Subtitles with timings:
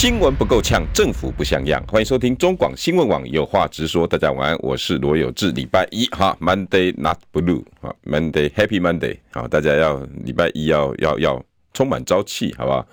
[0.00, 1.84] 新闻不够呛，政府不像样。
[1.86, 4.06] 欢迎收听中广新闻网有话直说。
[4.06, 5.52] 大家晚安，我是罗有志。
[5.52, 11.44] 礼拜一哈，Monday not blue 哈，Monday Happy Monday 好，大家要礼拜一要要要
[11.74, 12.88] 充满朝气，好不好？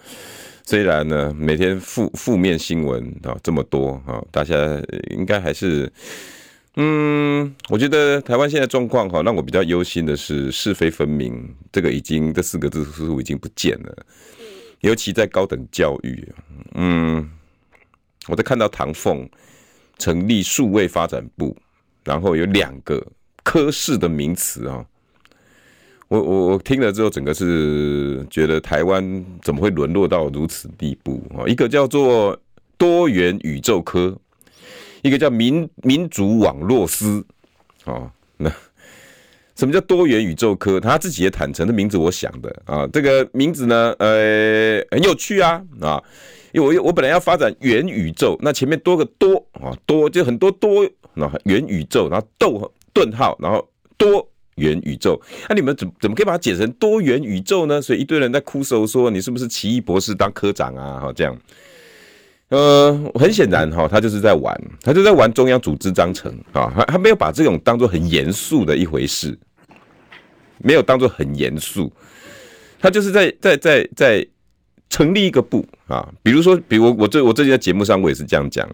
[0.66, 4.58] 虽然呢，每天负负面新闻啊这么多啊，大家
[5.12, 5.90] 应该还是
[6.76, 14.06] 嗯，我觉得台湾现在状况哈，让我比较忧心的是是非分明，这个已经这四个字似乎已经不见了。
[14.82, 16.34] 尤其在高等教育，
[16.76, 17.30] 嗯，
[18.28, 19.28] 我在看到唐凤
[19.98, 21.58] 成立数位发展部，
[22.04, 23.06] 然后有两个
[23.44, 24.86] 科室的名词啊，
[26.08, 31.48] 我我我听了之后，整个是觉得台湾怎么会沦落到如此地步啊？
[31.48, 32.40] 一个叫做
[32.78, 34.16] 多元宇宙科，
[35.02, 37.26] 一个叫民民主网络司
[37.86, 38.52] 啊，那。
[39.58, 40.80] 什么叫多元宇宙科？
[40.80, 46.02] 他自己也坦诚，的名字我想的啊，这个名字呢，呃，很有趣啊啊，
[46.54, 55.20] 因为我我本来要发展元宇宙，那前面多个多啊，多就很多多，那元宇宙，然后逗顿号，然后多元宇宙，
[55.50, 57.82] 那、你们怎怎么可以把它解成多元宇宙呢？
[57.82, 61.00] 所以一堆人在哭诉说，你是不是奇异博士当科长啊？
[61.00, 61.36] 哈，这样，
[62.50, 69.38] 呃，很显然哈，他就是在玩，他就在玩中央组织章程啊，他他没有把这种当做很严肃的一回事。
[70.60, 71.94] 没有当做很严肃，
[72.80, 74.28] 他就是在在在在
[74.90, 78.68] 成立一个部啊，比如说，比如我我这我这在节目上我也是这样讲，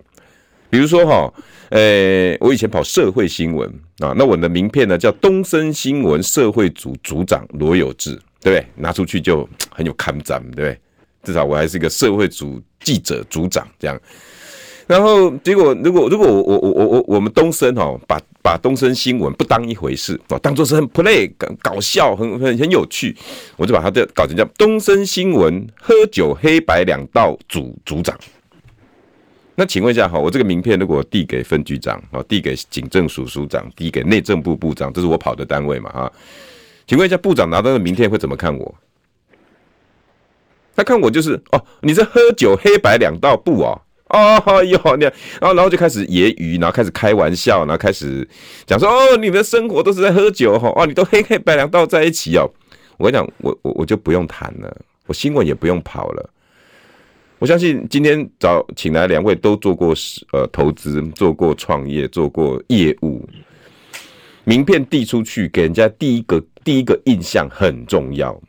[0.69, 1.33] 比如说哈，
[1.71, 8.65] 呃，我以前跑社会新闻啊，那我的名片呢叫东森新闻社会组组长罗有志，对不对？
[8.75, 10.79] 拿出去就很有看涨，对不对？
[11.23, 13.99] 至少我还是一个社会组记者组长这样。
[14.85, 23.15] 然后结果，如果如果我我我我我我们东森哈，把把东森新闻不当一回事哦，当做是很 play 搞笑，很很很有趣，
[23.55, 28.13] 我就把它的搞成叫东森新闻喝酒黑白两道组组长。
[29.55, 36.11] 那请问一下哈，我这个名片如果递给分局长啊，递给警政署署长，递给内政部部长，这是我跑的单位嘛哈？
[36.85, 38.75] 请问一下部长拿到的名片会怎么看我？
[40.75, 43.81] 他看我就是哦，你是喝酒黑白两道布哦。
[44.09, 48.27] 哦哟，你然后然后就开始揶揄，然后开始开玩笑，然后开始
[48.65, 52.47] 讲说哦，你的生活都是在喝酒哈，哦，你都黑黑白两道在一起哦。
[52.97, 54.75] 我跟你讲，我我我就不用谈了，
[55.07, 56.29] 我新闻也不用跑了。
[57.39, 59.95] 我相信今天找请来两位都做过
[60.31, 63.27] 呃投资，做过创业，做过业务，
[64.43, 68.39] 名片递出去给人家第一个第一个印象很重要。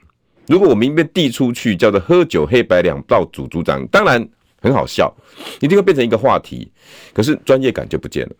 [0.46, 4.28] 如果我名片递出去叫做喝酒黑白两道组组长，当然。
[4.60, 5.14] 很好笑，
[5.60, 6.72] 一定会变成一个话题，
[7.12, 8.32] 可是专业感就不见了。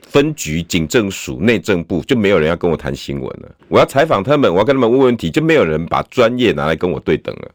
[0.00, 3.54] 分局、警政署、内政部就没有人要跟我谈新闻了。
[3.68, 7.50] 我要采访他们，我要跟他们问问题，就没有人把专业拿来跟我对等了。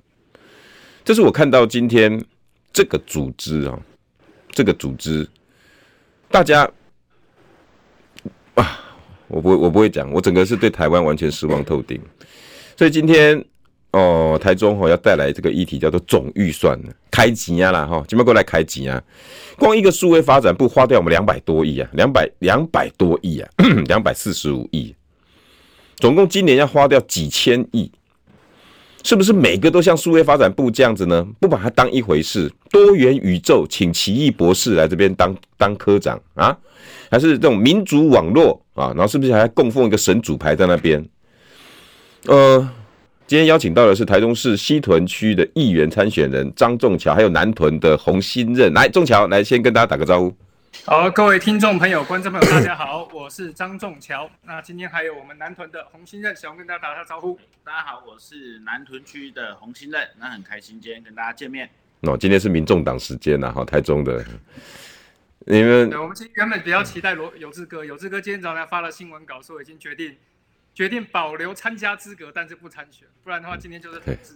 [1.03, 2.23] 这是我看到今天
[2.71, 3.79] 这个组织啊，
[4.51, 5.27] 这个组织，
[6.29, 6.69] 大家
[8.53, 8.79] 啊，
[9.29, 11.99] 我不会，我不会讲，我整个是对台湾完全失望透顶。
[12.81, 13.45] 所以今天。
[13.91, 16.79] 哦，台中哦要带来这个议题叫做总预算
[17.11, 19.03] 开钱啊啦哈，今麦过来开钱啊，
[19.59, 23.49] 光一个数位发展部花掉我们两百多亿啊，两百两百多亿啊，
[23.87, 24.95] 两百四十五亿，
[25.97, 27.91] 总共今年要花掉几千亿，
[29.03, 31.27] 是不是每个都像数位发展部这样子呢？
[31.41, 36.57] 不把它当一回事，多元宇宙请奇异博士来这边当当科长啊，
[37.11, 38.87] 还是这种民族网络啊？
[38.95, 41.05] 然后是不是还供奉一个神主牌在那边？
[42.27, 42.69] 呃。
[43.27, 48.73] 今天邀请到的是台中市西屯区的议员参选人张仲桥，还有南屯的洪新任。
[48.73, 50.35] 来，仲桥，来先跟大家打个招呼。
[50.83, 54.29] 好，各位听众朋友、观众朋友，大家好， 我是张仲桥。
[54.43, 57.39] 那今天还有我们南屯的洪新任，想跟大家打个招呼。
[57.63, 60.05] 大家好，我是南屯区的洪新任。
[60.19, 61.69] 那很开心今天跟大家见面。
[62.01, 64.21] 哦，今天是民众党时间呐，哈，台中的。
[65.45, 70.17] 你们，对，我们今天原本比较期待罗有志哥，有志哥今天早上发了新闻稿，说已经决定。
[70.73, 74.35] 决定保留参加资格，但是不参选，不然的话，今天就是统治。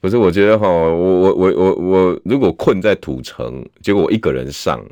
[0.00, 4.84] 不是，我觉得哈，我我我我我如果困在土城，结果我一个人上，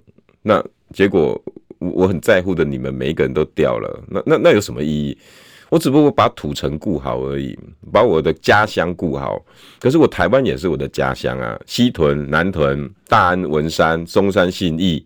[0.42, 1.40] 那结果
[1.78, 5.16] 我很在乎的你们每一个人都掉了，那那那有什么意义？
[5.68, 7.58] 我只不过把土城顾好而已，
[7.92, 9.44] 把我的家乡顾好。
[9.80, 15.04] 可是我台湾也是我的家乡啊，西屯、南屯、大安、文山、松山、信义，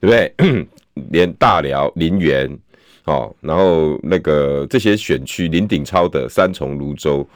[0.00, 0.66] 对不对？
[1.10, 2.58] 连大寮、林园，
[3.04, 7.26] 哦，然后那个这些选区，林鼎超的三重、泸州，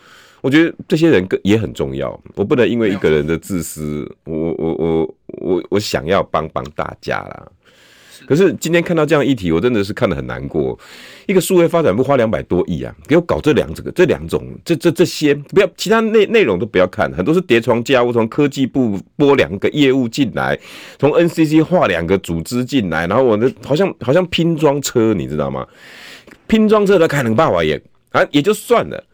[0.40, 2.18] 我觉得这些人也很重要。
[2.34, 7.48] 我不能因为一个人的自私，我我我我我想要帮帮大家啦。
[8.26, 10.78] 可是今天看到这样议题，我真的是看得很难过。
[11.26, 20.58] 一个数位发展部花两百多亿啊，给我搞这两这个这两种这这这些，不要其他内内容都不要看，很多是叠床架屋，从科技部拨两个业务进来，
[20.99, 25.67] 从 NCC 划两个组织进来，然后我的好像好像拼装车，你知道吗？
[26.46, 27.81] 拼装车的开能办法也
[28.11, 29.05] 啊也就算了，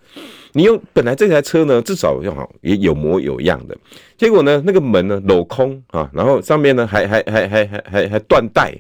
[0.53, 3.77] 你用本来这台车呢至少要好也有模有样的，
[4.19, 8.75] 结果呢那个门呢镂空啊，然后上面呢还还还还还还还断带。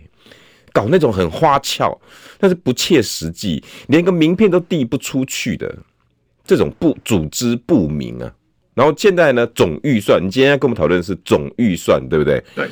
[0.72, 2.00] 搞那种很花俏，
[2.38, 5.76] 但是不切实际，连个名片都递不出去的
[6.44, 8.34] 这种不组织不明啊。
[8.74, 12.42] 然后现在呢，总预算，你今天要跟我们讨论的是总预算，对不对？
[12.54, 12.69] 对。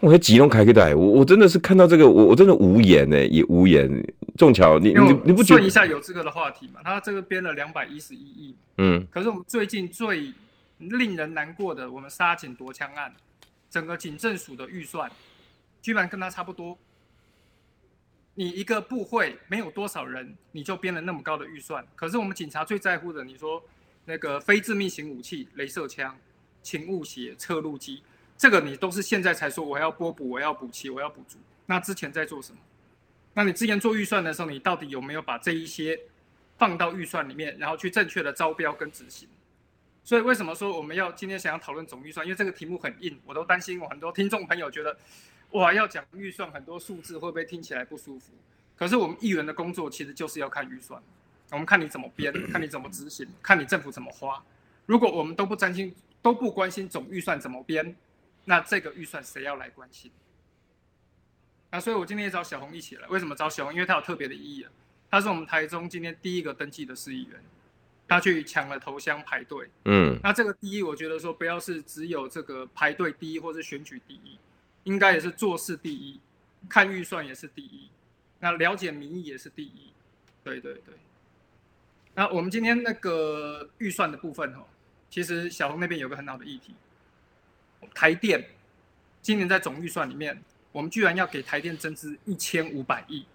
[0.00, 4.02] 我吉隆凯克代，我我真的是看到这个，我我真的无言呢，也无言。
[4.38, 5.58] 仲桥，你你你不觉得？
[5.60, 6.80] 顺一下有这个的话题嘛？
[6.82, 9.06] 他这个编了两百一十一亿，嗯。
[9.10, 10.32] 可是我们最近最
[10.78, 13.12] 令人难过的，我们杀警夺枪案，
[13.68, 15.10] 整个警政署的预算
[15.82, 16.78] 居然跟他差不多。
[18.40, 21.86] 你一个部会没有多少人，你就编了那么高的预算。
[21.94, 23.62] 可是我们警察最在乎的，你说
[24.06, 26.16] 那个非致命型武器、镭射枪、
[26.62, 28.02] 勤务鞋、侧录机，
[28.38, 31.36] 这个你都是现在才说我要拨补，我要补齐，我要补足。
[31.66, 32.58] 那之前在做什么？
[33.34, 36.00] 那你之前做预算的时候，你到底有没有把这一些
[36.56, 39.28] 放到预算里面，然后去正确的招标跟执行？
[40.02, 42.26] 所以为什么说我们要今天想要讨论总预算？
[42.26, 44.96] 因为这个题目很硬，我都担心我很多听众朋友觉得。
[45.52, 48.32] 哇，要讲预算，很多数字会不会听起来不舒服？
[48.76, 51.02] 可是我们议员的工作其实就是要看预算，
[51.50, 54.42] 我们看你怎么编，看你怎么执行，看你政府怎么花。
[54.86, 57.94] 如果我们都不担心，都不关心总预算怎么编，
[58.44, 60.10] 那这个预算谁要来关心？
[61.70, 63.06] 那所以我今天也找小红一起来。
[63.08, 63.74] 为什么找小红？
[63.74, 64.70] 因为她有特别的意义啊。
[65.10, 67.40] 他是我们台中今天第一个登记的市议员，
[68.08, 69.68] 她去抢了头香排队。
[69.84, 74.38] 嗯，那这个第一，我觉得说不要是只有这个排队第一，或是选举第一。
[74.84, 76.20] 应该也是做事第一，
[76.68, 77.88] 看预算也是第一，
[78.38, 79.92] 那了解民意也是第一，
[80.42, 80.94] 对对对。
[82.14, 84.64] 那我们今天那个预算的部分哦，
[85.10, 86.74] 其实小红那边有个很好的议题，
[87.94, 88.44] 台电
[89.22, 90.42] 今年在总预算里面，
[90.72, 93.26] 我们居然要给台电增资一千五百亿，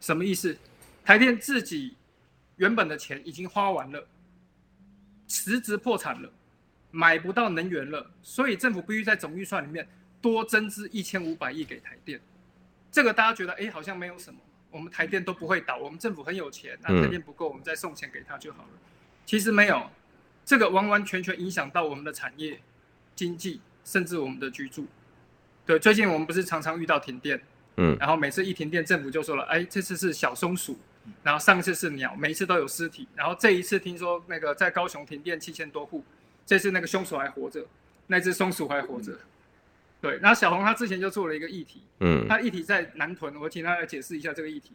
[0.00, 0.56] 什么意思？
[1.04, 1.96] 台电自己
[2.56, 4.06] 原本的钱已经花完了，
[5.26, 6.30] 实质破产了，
[6.90, 9.88] 买不到能源了，所以政府必须在总预算里面。
[10.22, 12.20] 多增资一千五百亿给台电，
[12.90, 14.38] 这个大家觉得哎、欸，好像没有什么，
[14.70, 18.68] 我们台电都不会倒，我们政府很有钱，那台电不够，我们再送钱给他就好了。
[19.26, 19.90] 其实没有，
[20.44, 22.60] 这个完完全全影响到我们的产业、
[23.16, 24.86] 经济，甚至我们的居住。
[25.66, 27.40] 对，最近我们不是常常遇到停电，
[27.76, 30.78] 嗯，然后每次一停电，政府就说了，哎、欸，这次是小松鼠，
[31.22, 36.04] 然后上次是鸟，每一次都有尸体，然后这一次听说那个在高雄停电七千多户，
[36.46, 37.66] 这次那个凶手还活着，
[38.06, 39.18] 那只松鼠还活着。
[40.02, 44.72] 对，然后小红她之前就做了一个议题，嗯，她议题在南屯，我请她来解释一下这个议题。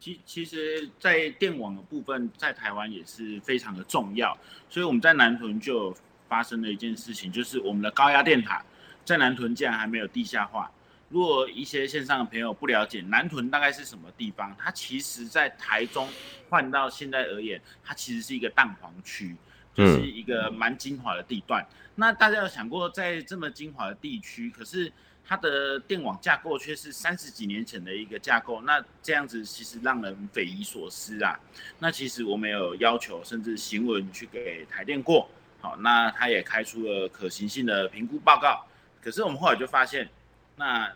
[0.00, 4.36] 其其实，在电网的部分，在台湾也是非常的重要，
[4.68, 5.94] 所以我们在南屯就
[6.28, 8.60] 发生了一件事情，就是我们的高压电塔
[9.04, 10.68] 在南屯竟然还没有地下化。
[11.10, 16.08] 如果一些线上的朋友不了解南屯大概是什么地方，它其实，在台中
[16.48, 19.36] 换到现在而言，它其实是一个蛋黄区。
[19.72, 21.64] 就是一个蛮精华的地段。
[22.00, 24.90] 那大家有想过，在这么精华的地区，可是
[25.22, 31.38] 它的电网架构却是三十几年前的一个架构，那这样子其实让人匪夷所思啊。
[31.78, 35.28] 那其实我们有要求，甚至行文去给台电过，
[35.60, 38.64] 好，那他也开出了可行性的评估报告。
[39.02, 40.08] 可是我们后来就发现，
[40.56, 40.90] 那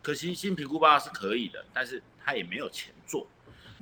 [0.00, 2.94] 可行性评估报告是可以的，但是他也没有钱。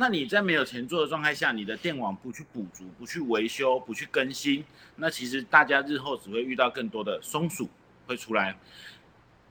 [0.00, 4.64] 那你在没有钱做的状态下，你的电网不去补足、不去维修、不去更新，
[4.94, 7.68] 那其实大家日后只会遇到更多的松鼠
[8.06, 8.56] 会出来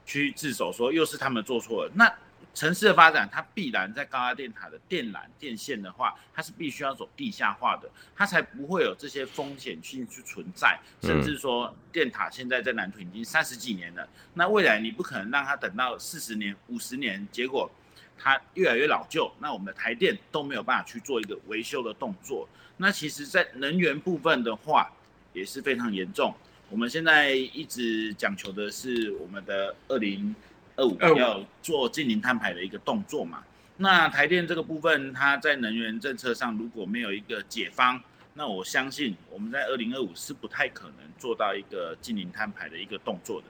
[0.06, 1.92] 去自首，说又是他们做错了。
[1.94, 2.10] 那
[2.54, 10.80] 城市的发展，它必然在高压电塔的电缆、电线的话，它是必须要走地下化的，它才不会有这些风险性去存在。
[11.02, 17.70] 甚至说，电塔现在在南屯已经三十几年了，那未来你不可能让它等到四十年、五十年，结果。
[18.18, 22.48] 它越来越老旧，那我们的台电都没有办法去做一个维修的动作。
[22.78, 24.92] 那其实，在能源部分的话，
[25.34, 26.34] 也是非常严重。
[26.70, 30.36] 我们现在一直讲求的是我们的二零
[30.76, 33.44] 二五要做净零碳排的一个动作嘛。
[33.78, 38.02] 那台电这个部分，它在能源政策上如果没有一个解方，
[38.34, 43.48] 那我相信我们在二零二五是不太可能做到一个净零碳排的一个动作的。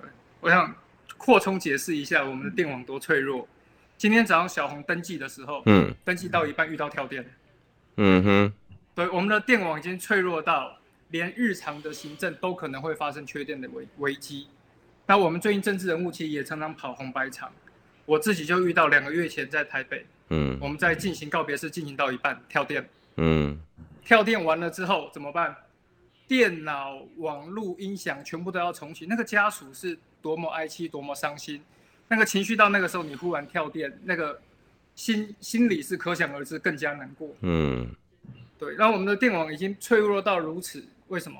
[0.00, 0.74] 对，我想。
[1.16, 3.48] 扩充解释一下我们的电网多脆弱。
[3.98, 7.28] 今天早上小红登记的时候，嗯，登记到一半遇到跳电，
[7.96, 8.52] 嗯哼，
[8.94, 10.78] 对，我们的电网已经脆弱到
[11.08, 14.46] 连日常的行政都可能会发生缺电的危危机。
[15.06, 17.50] 那我们最近政治人物其实也常常跑红白场，
[18.06, 23.58] 我自己就遇到两个月前在台北，嗯，我们在进行告别式进行到一半跳电，嗯，
[24.04, 25.56] 跳电完了之后怎么办？
[26.28, 31.60] 电脑、网络、音响全部都要重启，那个家属是多么哀戚，多么伤心，
[32.08, 34.40] 那个情绪到那个时候，你忽然跳电，那个
[34.94, 37.28] 心心里是可想而知，更加难过。
[37.42, 37.86] 嗯，
[38.58, 38.74] 对。
[38.74, 41.38] 然后我们的电网已经脆弱到如此，为什么？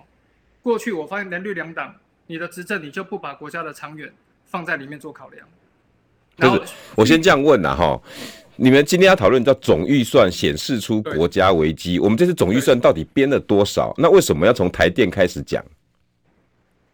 [0.63, 1.95] 过去我发现蓝绿两党，
[2.27, 4.13] 你的执政你就不把国家的长远
[4.45, 5.47] 放在里面做考量。
[6.37, 6.63] 然后
[6.95, 8.01] 我先这样问呐，哈。
[8.61, 13.95] 你们今天要讨论叫总预算显示出国家危机，我们这次总预算到底编了多少？
[13.97, 15.65] 那为什么要从台电开始讲？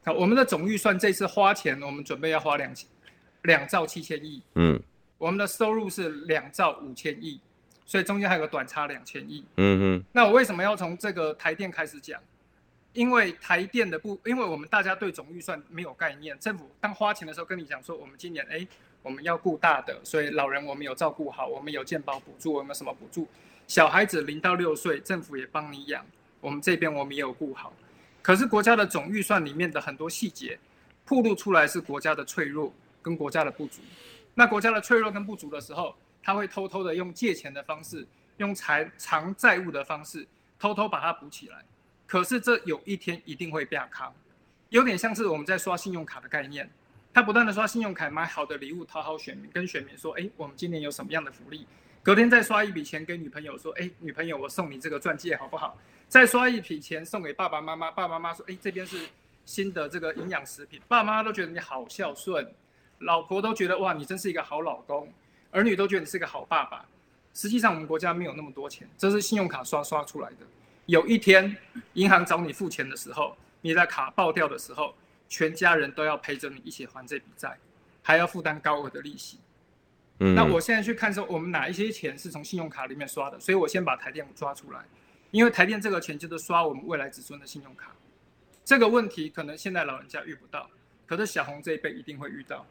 [0.04, 2.86] 好，我们的总预算这次花钱，我们准备要花两千
[3.44, 4.42] 两兆七千亿。
[4.56, 4.78] 嗯，
[5.16, 7.40] 我们的收入是两兆五千亿，
[7.86, 9.42] 所以中间还有个短差两千亿。
[9.56, 10.04] 嗯哼。
[10.12, 12.20] 那我为什么要从这个台电开始讲？
[12.92, 18.66] 因为台电的不，因为我们大家对总预算没有概念，政府当花钱的时候跟你讲说，我们今年哎。
[19.04, 23.28] 我们要顾大的，所以老人我们有照顾好，我们有健保补助，我们有什么补助？
[23.66, 26.02] 小孩子零到六岁，政府也帮你养，
[26.40, 27.70] 我们这边我们也有顾好。
[28.22, 30.58] 可是国家的总预算里面的很多细节，
[31.04, 32.72] 暴露出来是国家的脆弱
[33.04, 33.80] 跟国家的不足。
[34.34, 38.04] 那国家的脆弱跟不足的时候，他会偷偷的用借钱的方式，
[38.38, 40.26] 用财偿债务的方式，
[40.58, 41.64] 偷偷把它补起来。
[42.06, 44.12] 可是这有一天一定会变康，
[44.70, 46.68] 有点像是我们在刷信用卡的概念。
[47.12, 51.64] 他不断的刷信用卡，买好的礼物讨好选民，跟选民说：“哎，我们今年有什么样的福利？”
[52.02, 58.98] 隔天再刷一笔钱给女朋友说：“哎，女朋友，我送你这个钻戒好不好？”再刷一笔钱送给爸爸妈妈，爸爸妈妈说：“哎，这边是
[59.44, 62.52] 新的这个营养食品。”爸爸妈妈都觉得你好孝顺，
[63.04, 65.12] 老婆都觉得哇，你真是一个好老公，
[65.50, 66.84] 儿女都觉得你是个好爸爸。
[67.32, 70.46] 实际上我们国家没有那么多钱，这是信用卡刷刷出来的。
[70.86, 71.56] 有一天
[71.94, 74.94] 银行找你付钱的时候，你的卡爆掉的时候。
[75.26, 77.58] 全家人都要陪着你一起还这笔债，
[78.02, 79.38] 还要负担高额的利息。
[80.18, 83.40] 嗯，那我现在去看说，我们哪一些钱是从信用卡里面刷的？
[83.40, 84.84] 所以我先把台电抓出来，
[85.32, 87.90] 因为台电这个钱就是刷我们未来子孙的信用卡。
[88.64, 90.70] 这个问题可能现在老人家遇不到，
[91.06, 92.64] 可是小红这一辈一定会遇到。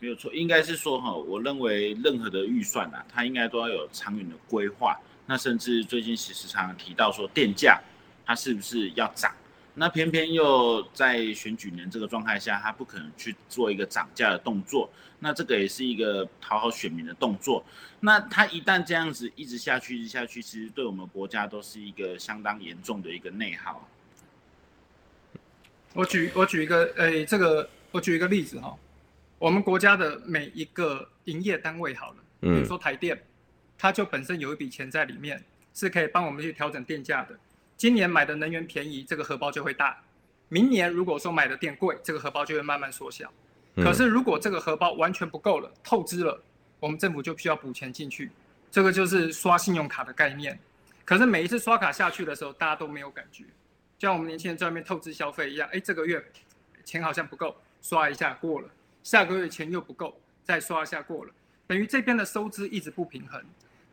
[0.00, 4.98] 没有错，应该是说哈，我认为任何的预算啊，它应该都要有长远的规划。
[5.26, 7.80] 那甚至最近其实常常提到说，电价
[8.26, 9.32] 它是不是要涨？
[9.74, 14.90] 那偏偏又在选举年这个状态下，他不可能去做一个涨价的动作，
[15.20, 17.64] 那这个也是一个讨好选民的动作。
[18.00, 23.88] 那它一旦这样子一直下去，一直下去，其实对我们国家都是一个相当严重的一个内耗。
[25.94, 28.76] 我举我举一个，诶、这个我举一个例子哈，
[29.40, 33.18] 我们国家的每一个营业单位好了，比如说台电，
[33.78, 35.42] 它就本身有一笔钱在里面，
[35.72, 37.34] 是可以帮我们去调整电价的。
[37.74, 39.96] 今年买的能源便宜，这个荷包就会大；
[40.50, 43.32] 明年如果说买的电贵，这个荷包就会慢慢缩小。
[43.76, 46.38] 可是如果这个荷包完全不够了，透支了，
[46.78, 48.30] 我们政府就需要补钱进去。
[48.70, 50.60] 这个就是刷信用卡的概念。
[51.02, 53.44] 可是每一次刷卡下去的时候，大家都没有感觉，
[53.96, 55.66] 就像我们年轻人在外面透支消费一样。
[55.72, 56.22] 哎，这个月
[56.84, 58.68] 钱好像不够，刷一下过了；
[59.02, 61.32] 下个月钱又不够，再刷一下过了。
[61.66, 63.42] 等于这边的收支一直不平衡。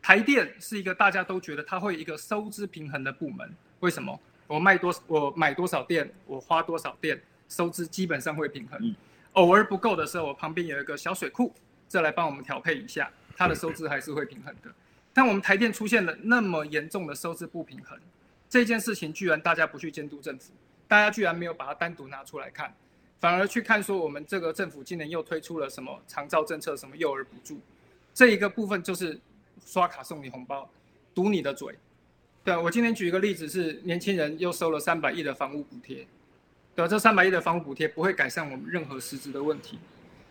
[0.00, 3.52] 台电是一个大家都觉得它会一个收支平衡的部门。
[3.80, 8.94] 为什么我卖多我买多少电，我花多少电，收支基本上会平衡。
[9.32, 11.54] 偶尔不够的时候，我旁边有一个小水库，
[11.86, 14.72] 再来帮我们调配一下，它的收支还是会平衡的。
[15.12, 17.98] 但我们台电出现了那么严重的收支不平衡，
[18.48, 20.52] 这件事情居然大家不去监督政府，
[20.86, 22.72] 大家居然没有把它单独拿出来看，
[23.20, 27.58] 反而去看说我们这个政府今年又推出了什么长照政策，什么幼儿补助，
[28.14, 29.18] 这一个部分就是
[29.64, 30.70] 刷卡送你红包，
[31.14, 31.74] 堵你的嘴。
[32.44, 36.06] 对，我今天举一个例子是，年轻人又收了三百亿的房屋补贴，
[36.74, 39.78] 对，这三百亿的房屋补贴不会改善我们任何实质的问题，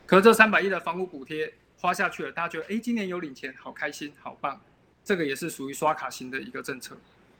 [0.06, 4.60] 可是这三百亿的房屋补贴花下去了，大家觉得，哎，今年有领钱，好开心，好棒，
[5.03, 6.98] 这个也是属于刷卡型的一个政策，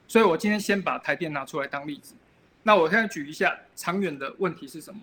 [0.08, 2.13] 所以我今天先把台电拿出来当例子，
[2.63, 5.00] 那我现在举一下长远的问题是什么？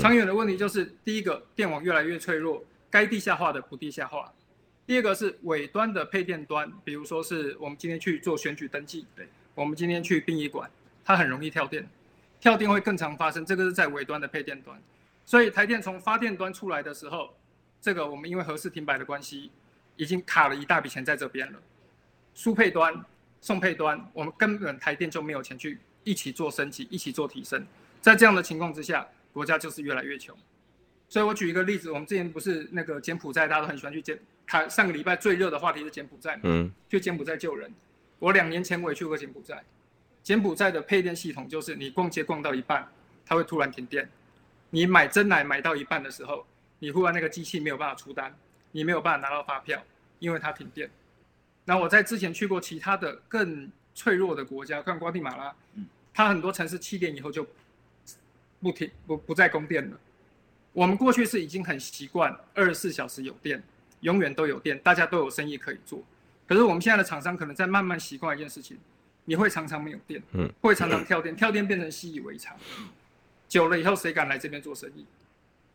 [0.00, 4.32] 长远的问题就是第一个，电网越来越脆弱，该地下化的不地下化。
[4.84, 10.68] 第二个是尾端的配电端，比如说是我们今天去做选举登记，对，我们今天去殡仪馆，
[11.04, 11.88] 它很容易跳电，
[12.40, 14.80] 跳电会更常发生，这个是在尾端的配电端，
[15.24, 17.34] 所以台电从发电端出来的时候，
[17.80, 19.50] 这个我们因为核四停摆的关系，
[19.96, 21.58] 已经卡了一大笔钱在这边了，
[22.34, 23.04] 输配端、
[23.40, 27.64] 送配端，我们根本台电就没有钱去一起做升级，一起做提升，
[28.00, 30.34] 在这样的情况之下，国家就是越来越穷。
[31.10, 37.70] 所以我举一个例子，我们之前不是那个柬埔寨，大家都很喜欢去柬，他上个礼拜最热的话题是柬埔寨，嗯，去柬埔寨救人。
[38.18, 39.62] 我两年前我也去过柬埔寨，
[40.22, 42.88] 柬埔寨的配电系统就是你逛街逛到一半，
[43.26, 44.08] 它会突然停电，
[44.70, 46.46] 你买真奶买到一半的时候，
[46.78, 48.34] 你忽然那个机器没有办法出单，
[48.72, 49.84] 你没有办法拿到发票，
[50.18, 50.90] 因为它停电。
[51.66, 55.54] 那我在之前去过其他的更脆弱的国家，像瓜地马拉，
[56.14, 57.46] 它很多城市七点以后就
[58.60, 59.98] 不停不不再供电了。
[60.72, 63.62] 我们过去是已经很习惯二十四小时有电，
[64.00, 66.02] 永远都有电，大家都有生意可以做。
[66.46, 68.78] 可是我们现在的厂商可能在慢慢习惯一件事情，
[69.24, 70.22] 你会常常没有电，
[70.60, 72.56] 会常常跳电，跳电变成习以为常。
[73.48, 75.06] 久了以后，谁敢来这边做生意？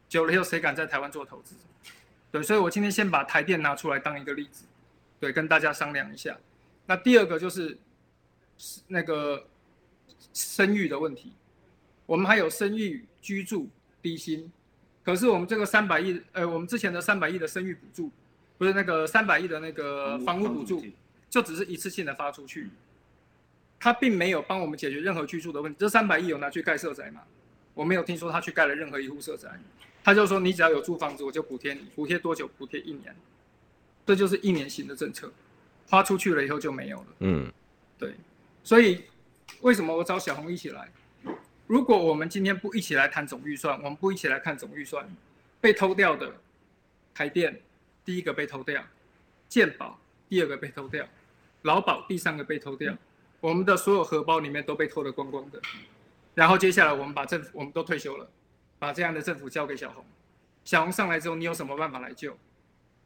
[0.07, 1.55] 久了以后，谁敢在台湾做投资？
[2.31, 4.65] 对，所以我今天先把台电拿出来当一个例子。
[5.19, 6.37] 对，跟大家商量一下。
[6.85, 7.77] 那第二个就是
[8.87, 9.47] 那个
[10.33, 11.33] 生育的问题。
[12.11, 13.69] 我们还有生育、居住、
[14.01, 14.51] 低薪。
[15.01, 18.11] 可是我们这个三百亿，呃，我们之前的三百亿的生育补助，
[18.57, 20.83] 不是那个三百亿的那个房屋补助，
[21.29, 22.67] 就只是一次性的发出去，
[23.79, 25.77] 他并没有帮我们解决任何居住的问题。
[25.79, 27.21] 这三百亿有拿去盖社宅吗？
[27.73, 29.49] 我没有听说他去盖了任何一户社宅。
[30.03, 32.45] 他就说你只要有住房子，我就补贴你，补贴多久？
[32.57, 33.15] 补贴一年。
[34.05, 35.31] 这就是一年型的政策，
[35.87, 37.07] 花出去了以后就没有了。
[37.19, 37.49] 嗯，
[37.97, 38.15] 对，
[38.65, 39.01] 所以
[39.61, 40.91] 为什么我找小红一起来？
[41.71, 45.09] 如果我们今天不一起来谈总预算，我们不一起来看总预算，
[45.61, 46.35] 被偷掉的
[47.13, 47.61] 台电
[48.03, 48.83] 第一个被偷掉，
[49.47, 49.97] 健保
[50.27, 51.07] 第二个被偷掉，
[51.61, 52.93] 劳保第三个被偷掉，
[53.39, 55.61] 我们的所有荷包里面都被偷得光光的。
[56.35, 58.29] 然后接下来我们把政府，我们都退休了，
[58.77, 60.03] 把这样的政府交给小红，
[60.65, 62.37] 小红上来之后，你有什么办法来救？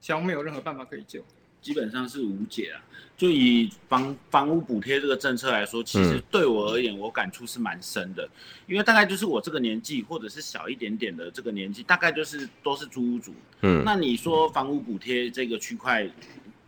[0.02, 1.24] 小红没有任何办法可以救，
[1.66, 2.78] 基本上是无解啊。
[3.18, 8.30] 就以房房屋补贴这个政策来说，其实对我而言，我感触是蛮深的。
[8.68, 13.34] 因为大概就是我这个年纪，或者是小一点点的这个年纪，大概就是都是租屋主。
[13.62, 16.08] 嗯，那你说房屋补贴这个区块，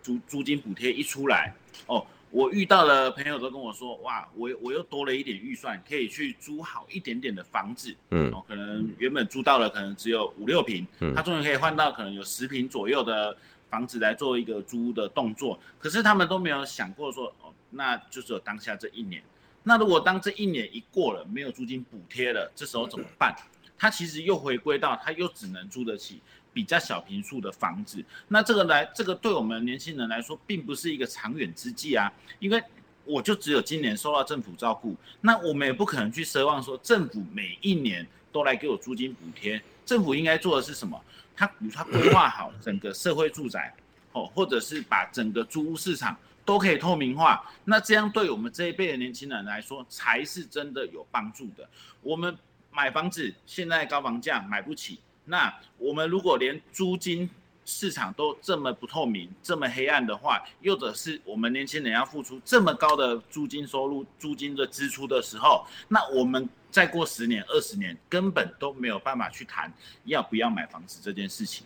[0.01, 1.53] 租租金补贴一出来，
[1.85, 2.03] 哦。
[2.29, 13.35] 我遇到的朋友都跟我说，哇，我我又多了一点预算，可以去租好一点点的房子，嗯，哦，可能原本租到了可能只有五六平，嗯，他终于可以换到可能有十平左右的
[13.69, 19.23] 房子来做一个租的动作，可是他们都没有想过说，哦，那就是有当下这一年，
[19.63, 23.35] 那如果当这一年一过了，没有租金补贴了，这时候怎么办？
[23.77, 26.21] 他其实又回归到他又只能租得起。
[26.53, 32.11] 比较小平数的房子，那这个来，这个对我们年轻人来说，并不是一个长远之计啊。
[32.39, 32.59] 因为
[33.05, 39.61] 我就只有今年受到政府照顾，那我们也不可能去奢望说政府每一年都来给我租金补贴。
[39.85, 40.99] 政府应该做的是什么？
[41.37, 43.73] 他比如他规划好整个社会住宅，
[44.11, 47.45] 哦，或者是把整个租屋市场都可以透明化。
[47.63, 51.69] 那这样对我们这一辈的年轻人来说，才是真的有帮助的。
[52.01, 52.35] 我们
[52.71, 54.99] 买房子，现在高房价买不起。
[55.23, 57.29] 那我们如果连租金
[57.65, 66.47] 市场都这么不透明、这么黑暗的话，又者是我们年轻人要付出这么高的租金收入、租金的支出的时候，那我们
[66.77, 69.73] 再过十年、二十年，根本都没有办法去谈
[70.05, 71.65] 要不要买房子这件事情。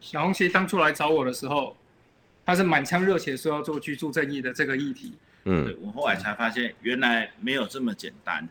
[0.00, 1.76] 小红旗当初来找我的时候，
[2.42, 5.12] 他是满腔热血说要做居住正义的这个议题。
[5.44, 8.48] 嗯，我后来才发现，原来没有这么简单。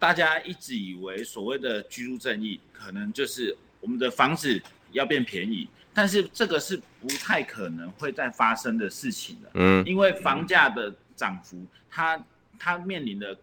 [0.00, 9.50] 大家一直以为所谓的居住正义，可能就是我们的房子要变便宜，但是这个是不太可能会再发生的事情的。
[9.54, 12.20] 嗯，因为房价的涨幅，它
[12.58, 13.38] 它面临的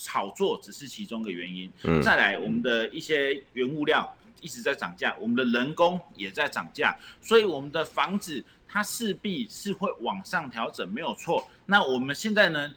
[0.00, 1.70] 炒作只是其中一个原因。
[1.82, 4.10] 嗯，再来，我们的一些原物料
[4.40, 11.46] 一直在涨价，我们的人工也在涨价，所以我们的房子它势必是会往上调整，没有错。
[11.66, 12.72] 那我们现在呢？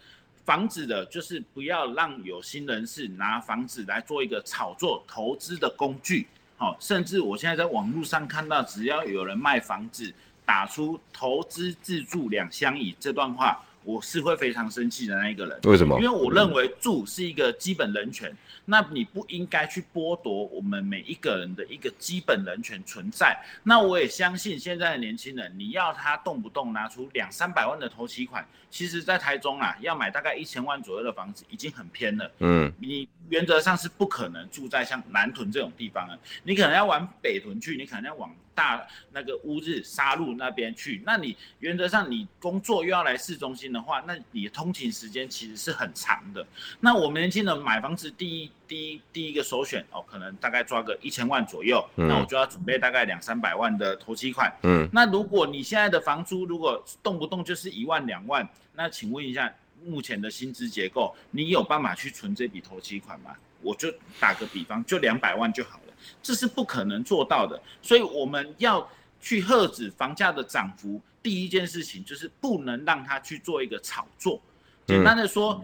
[0.45, 13.63] 房子的，就是不要让有心人士拿房子来做一个炒作投资的工具，好，甚至我现在在网络上看到，只要有人卖房子，打出投资自住两相宜这段话。
[13.83, 15.99] 我是会非常生气的那一个人，为什么？
[15.99, 23.37] 因为我认为住是一个基本人权，那你不应该去剥夺我们每一个人的一个基本人权存在。
[23.63, 32.31] 那我也相信现在的年轻人，你要他动不动拿出两三百万的头期款，其实，在台中啊，要买大概一千万左右的房子已经很偏了。
[32.39, 38.33] 嗯，你原则上是不可能住在像南屯这种地方的，你可能要往北屯去，你可能要往。
[38.55, 46.45] 大那个乌日沙鹿那边去，那你原则上你工作又要来市中心的话，那你的通勤时间其实是很长的。
[46.79, 54.51] 那我们年轻人买房子第一第一第一个首选哦，可能大概抓个一千万左右，嗯、那我就要准备大概两三百万的投期款。
[54.63, 63.35] 嗯，那如果你现在的房租如果动不动就是一万两万，那请问一下目前的薪资结构，你有办法去存这笔投期款吗？
[63.61, 63.89] 我就
[64.19, 65.82] 打个比方，就两百万就好了。
[66.21, 67.61] 这是不可能做到的。
[67.81, 68.87] 所以我们要
[69.19, 74.41] 去遏止房价的涨幅，第一件事情就是不能让它去做一个炒作。
[74.85, 75.63] 简单的说，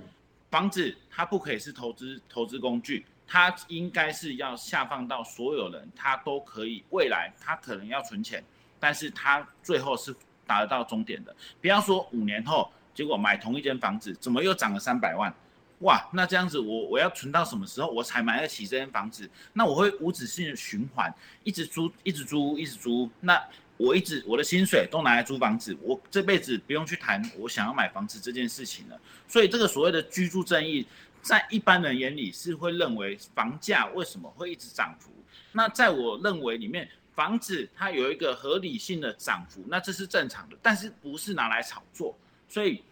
[0.49, 8.43] 房子它不可以是投资投资工具，它应该是要下放到所有人，他都可以未来他可能要存钱，
[8.79, 10.15] 但是他最后是
[10.47, 11.35] 达得到终点的。
[11.61, 15.31] 不要说五年后，结果买同一间房子怎么又涨了三百万？
[15.79, 19.29] 哇，那这样子我我要存到什么时候我才买得起这间房子？
[19.53, 21.13] 那我会无止境的循环，
[21.45, 23.09] 一直租，一直租，一直租。
[23.21, 23.41] 那
[23.77, 28.99] 我一直我的薪水都拿来租房子，我这辈子不用去谈我想要买房子这件事情了。
[29.25, 30.85] 所以这个所谓的居住正义，
[31.21, 35.11] 在一般人眼里是会认为房价为什么会一直涨幅？
[35.53, 42.17] 那在我认为里面，房子它有一个合理性的涨幅，那这是正常的，但是不是拿来炒作。
[42.49, 42.83] 所以。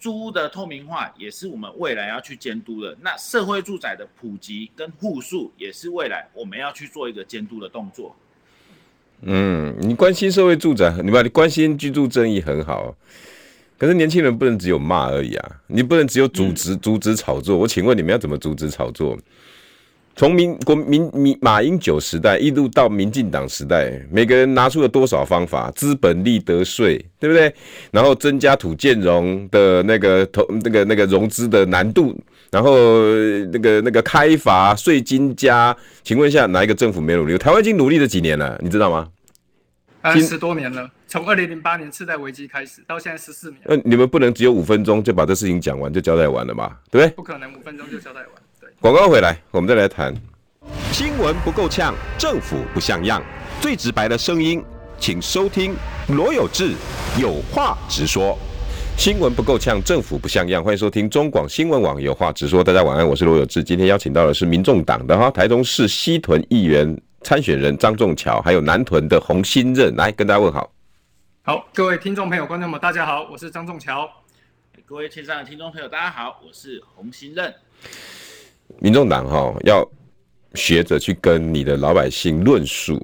[0.00, 2.96] 租屋的透明化也是我们未来要去监督的。
[3.00, 8.16] 那社会住宅的普及跟户数也是未来我们要去做一个监督的动作。
[9.22, 12.96] 嗯，你关心社会住宅，你把你关心居住正义很好，
[13.76, 15.60] 可是年轻人不能只有骂而已啊！
[15.66, 17.58] 你不能只有阻止阻止炒作。
[17.58, 19.18] 我请问你们要怎么阻止炒作？
[20.16, 25.70] 从民国民民马英九时代一路到民进党时代，每个人拿出了多少方法？
[25.70, 27.52] 资本利得税，对不对？
[27.90, 32.14] 然后增加土建融的那个投那个那个融资的难度，
[32.50, 32.76] 然后
[33.52, 37.38] 那个那个开罚税金加，请问一下哪一个政府没努力？
[37.38, 38.58] 台湾已经努力了几年了？
[38.62, 39.08] 你知道吗？
[40.02, 43.60] 呃，十多年了，从二零零八年次贷危机开始到现在十四年。
[43.64, 46.76] 那你们不能只有五分钟就把这事情讲完就交代完了嘛？
[46.90, 47.14] 对不对？
[47.16, 48.28] 不可能五分钟就交代完。
[48.82, 50.14] 广告回来，我们再来谈。
[50.90, 53.22] 新闻不够呛，政府不像样，
[53.60, 54.64] 最直白的声音，
[54.98, 55.76] 请收听
[56.08, 56.72] 罗有志
[57.20, 58.38] 有话直说。
[58.96, 62.64] 新闻不够呛，政府不像样，欢迎收听中广新闻网有话直说。
[62.64, 63.62] 大家晚安，我是罗有志。
[63.62, 70.72] 今天邀请到的是民众党的哈台中市西屯议员参选人张仲桥，还有南屯的洪新任，来跟大家问好。
[71.42, 74.08] 好，各位听众朋友、观众们，大家好，我是张仲桥。
[74.86, 77.54] 各位线上的听众朋友，大家好，我是洪新任。
[78.78, 79.84] 民众党哈要
[80.54, 83.00] 学着去跟你的老百姓论述，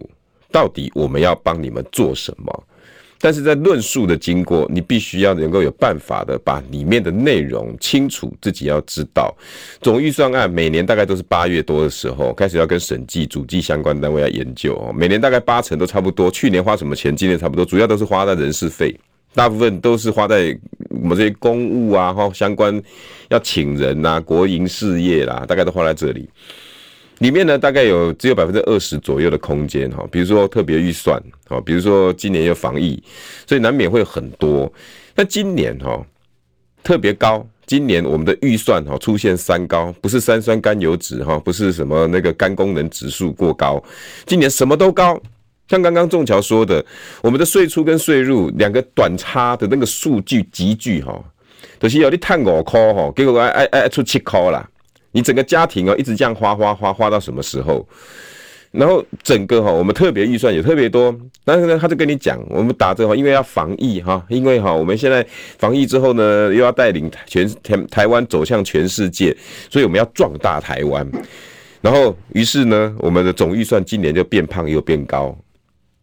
[0.50, 2.64] 到底我们要帮你们做什么？
[3.18, 9.34] 但是在论述的经过，你必须要能够有办法的把里面的内容清楚，自己要知道。
[9.80, 16.30] 总预算案每年大概都是八月多的时候开始要跟审计、主计相关单位要研究哦，每年大概八成都差不多。
[16.30, 18.94] 去年花什么钱，今年差不多，主要都是花在人事费。
[19.36, 22.82] 大部分都是花在我们这些公务啊，哈，相关
[23.28, 26.26] 要请人呐、啊，国营事业啦，大概都花在这里。
[27.18, 33.02] 里面呢，大概有只有百分之二十左右的空间哈，比如说特别预算，哈，比如说今年有防疫，
[33.46, 34.72] 所以难免会很多。
[35.14, 36.02] 那今年哈
[36.82, 43.82] 特别高，今年我们的预算哈出现三高，不是三酸甘油酯哈，不是什么那个肝功能指数过高，
[44.24, 45.20] 今年什么都高。
[45.68, 46.84] 像刚刚仲桥说的，
[47.22, 51.22] 我们的税出跟税入两个短差的那个数据急剧哈，
[51.80, 54.68] 就是有你赚五块哈，结果爱爱爱出七块啦。
[55.12, 57.86] 你整个家庭哦一直这样花花花花到什么时候？
[58.72, 65.26] 然后整个哈我们特别预算也特别多，但是呢他就跟你讲，我们打这个因为要防疫哈，因为哈我们现在
[65.58, 69.34] 防疫之后呢又要带领全台台湾走向全世界，
[69.70, 71.10] 所以我们要壮大台湾。
[71.80, 75.34] 然后于是呢我们的总预算今年就变胖又变高。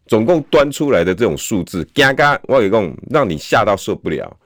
[0.06, 4.36] 总共端出来的这种数字，嘎嘎，我一共让你吓到受不了。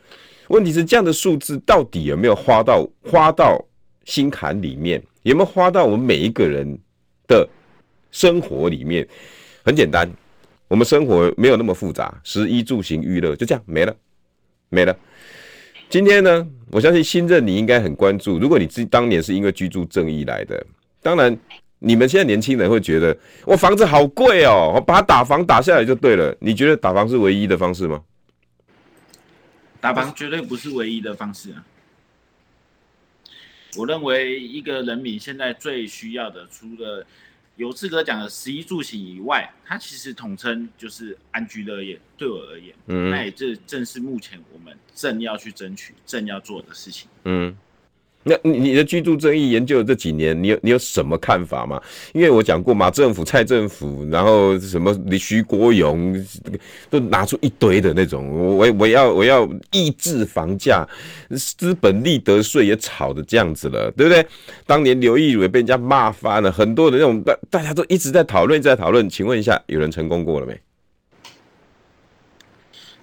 [0.48, 3.62] 问题是这样的数字到底有没有花到花到
[4.04, 5.02] 心坎里面？
[5.22, 6.78] 有没有花到我们每一个人
[7.26, 7.46] 的
[8.10, 9.06] 生活里面？
[9.64, 10.08] 很简单，
[10.68, 13.94] 我们生活没有那么复杂，食衣住行娱乐就这样没了，
[14.70, 14.96] 没了。
[15.90, 18.38] 今天呢，我相信新任你应该很关注。
[18.38, 20.64] 如果你自己当年是因为居住正义来的，
[21.02, 21.36] 当然。
[21.80, 26.36] 你们现在年轻人会觉得我房子好贵哦，我把它打房打下来就对了。
[26.40, 28.02] 你觉得打房是唯一的方式吗？
[29.80, 31.64] 打房绝对不是唯一的方式啊！
[33.76, 37.06] 我认为一个人民现在最需要的，除了
[37.54, 41.96] 有资格讲的十一住行以外，它其实统称就是安居乐业。
[42.16, 47.08] 对我而言，嗯，那也这正是目前我们正要去争取、正要做的事情。
[47.22, 47.56] 嗯。
[48.28, 51.80] 那你的居住正义研究这几年，你有你有什么看法吗？
[52.12, 56.14] 因为我讲过马政府、蔡政府，然后什么李徐国勇，
[56.90, 60.86] 都拿出一堆的那种，我我要我要抑制房价，
[61.56, 64.26] 资本利得税也炒的这样子了，对不对？
[64.66, 69.08] 当年刘义儒也被人家骂翻了，很多的那种大大家都一直在讨论，在讨论。
[69.08, 70.60] 请问一下，有人成功过了没？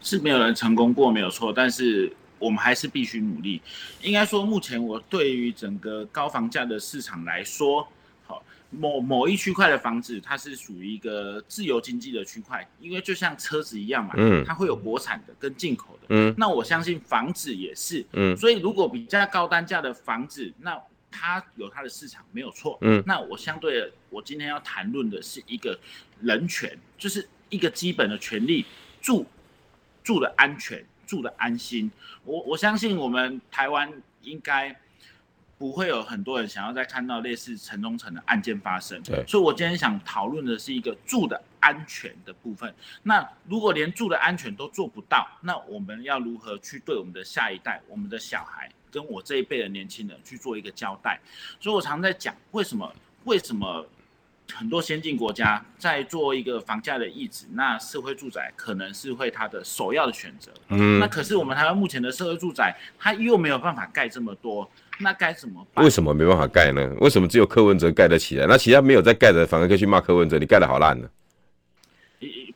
[0.01, 2.13] 是没有人成功过，没有错，但是。
[2.45, 3.59] 我们还是必须努力。
[4.03, 7.87] 应该说，目前我对于整个高房价的市场来说，
[8.23, 20.79] 好，某某一区块的房子，它是属于一个自由经济的区块，因为就像车子一样嘛，嗯，它会有国产的跟进口的，嗯，那我相信房子也是，嗯，所以如果比较高单价的房子，那
[21.09, 25.79] 它有它的市场没有错，嗯，那我相对的，我今天要谈论的是一个
[26.21, 28.65] 人权，就是一个基本的权利，
[29.01, 29.25] 住
[30.03, 31.91] 住的安全，住的安心，
[32.23, 33.91] 我我相信我们台湾
[34.23, 34.75] 应该。
[35.57, 42.75] 不会有很多人想要再看到类似城中城的案件发生，对，所以我今天想讨论的是一个住的安全的部分。
[43.03, 51.17] 那如果连住的安全都做不到，那我们要如何去对我们的下一代、我们的小孩，跟我这一辈的年轻人去做一个交代？
[51.61, 52.93] 所以我常在讲，为什么？
[53.23, 53.87] 为什么？
[54.53, 60.51] 很多先进国家在做一个房价的抑制，那社会住宅可能是会它的首要的选择。
[60.69, 65.83] 嗯，那可是我们台湾目前的社会住宅，它又没有办法盖这么多，那该怎么办？
[65.83, 66.87] 为什么没办法盖呢？
[66.99, 68.45] 为什么只有柯文哲盖得起来？
[68.47, 71.09] 那其他没有在盖的，反而可以去骂柯文哲，你盖的好烂呢？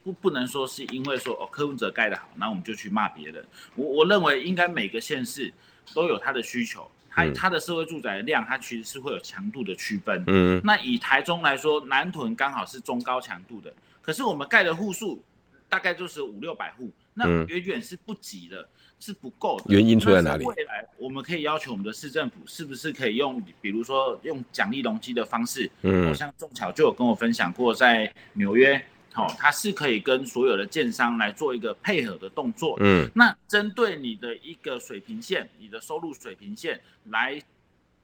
[0.02, 3.46] 不不能说是因为说哦柯文哲盖的好，那我们就去骂别人。
[3.76, 5.54] 我我认为应该每个县市
[5.94, 6.90] 都有它的需求。
[7.10, 10.24] 它它的社会住宅的量，它其实是会有强度的区分。
[10.28, 15.24] 嗯，那以台中来说，南屯刚好是中高强度的，可是我们盖的户数
[15.68, 18.68] 大概就是五六百户，那远远是不及的，嗯、
[19.00, 19.66] 是不够的。
[19.70, 20.46] 原因出在哪里？
[20.46, 25.70] 未来我们可以要求我们的市政府，是不是可以用，比如说用奖励容积的方式？
[25.82, 28.82] 嗯，好像仲巧就有跟我分享过，在纽约。
[29.20, 32.78] 好、哦，它是可以跟所有的建商来做一个配合的动作。
[32.80, 36.80] 嗯，那针对你的一个水平线，你的收入水平线
[37.10, 37.42] 来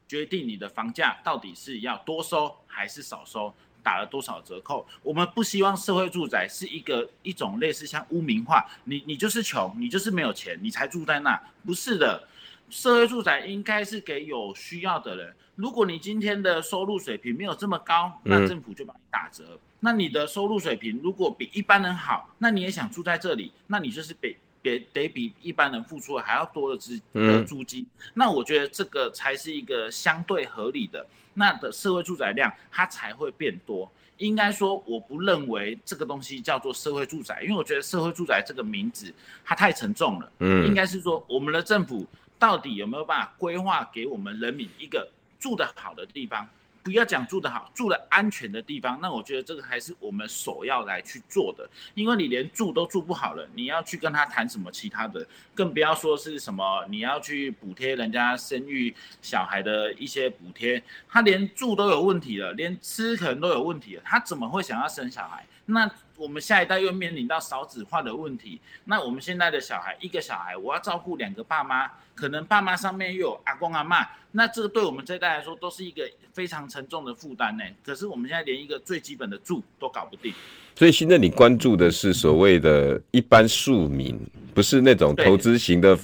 [0.10, 4.86] 决定你的房价到底是要多收还是少收，打了多少折扣。
[5.01, 12.28] 我们不希望社会住宅是一个一种类似像污名化，你你就是穷，你就是没有钱，你才住在那，不是的。
[12.69, 15.34] 社会住宅应该是给有需要的人。
[15.56, 19.43] 如果你今天的收入水平没有这么高，那政府就帮你打折。
[19.51, 27.84] 嗯那你的收入水平如果比一般人好，那你也想住在这里，那你就是比别得比一般人付出的还要多的资的租金。
[27.84, 28.12] 嗯。
[28.15, 33.88] 那我觉得这个才是一个相对合理的，那的社会住宅量它才会变多。
[34.17, 40.32] 应该说，我不认为这个东西叫做社会住宅，因为我觉得社会住宅这个名字它太沉重了。
[40.39, 42.08] 嗯，应该是说我们的政府
[42.39, 45.08] 到底有没有办法规划给我们人民一个
[45.39, 46.50] 住得好的地方？
[46.86, 51.67] 不要讲住得好，住的安全的地方，那我觉得这个还是我们首要来去做的。
[51.95, 65.43] 因为你连住都住不好了，你要去跟他谈什么其他的，更不要说是什么你要去补贴人家生育小孩的一些补贴，他连住都有问题了，连吃可能都有问题了，他怎么会想要生小孩？
[65.65, 77.63] 那我们下一代又面临到少子化的问题，那我们现在的小孩一个小孩，我要照顾两个爸妈，可能爸妈上面又有阿公阿嬷，那这个对我们这一代来说都是一个非常沉重的负担呢。
[77.84, 80.34] 可是我们现在连一个最基本的住都搞不定，
[80.75, 84.19] 所以现在你关注的是所谓的一般庶民，
[84.54, 85.97] 不是那种投资型的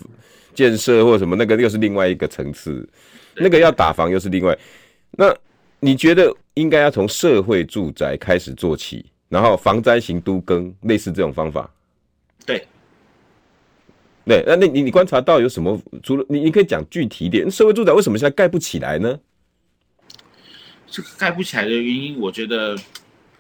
[0.54, 2.88] 建设或什么，那个又是另外一个层次，
[3.36, 4.58] 那个要打房又是另外。
[5.12, 5.34] 那
[5.80, 9.06] 你觉得应该要从社会住宅开始做起？
[9.32, 11.72] 然后防灾型都更类似这种方法，
[12.46, 12.68] 对，
[14.26, 15.82] 对，那那你你观察到有什么？
[16.04, 19.18] 除了你，你可以讲具体一点，社会住宅为什么现在盖不起来呢？
[20.86, 22.78] 这个盖不起来的原因，我觉得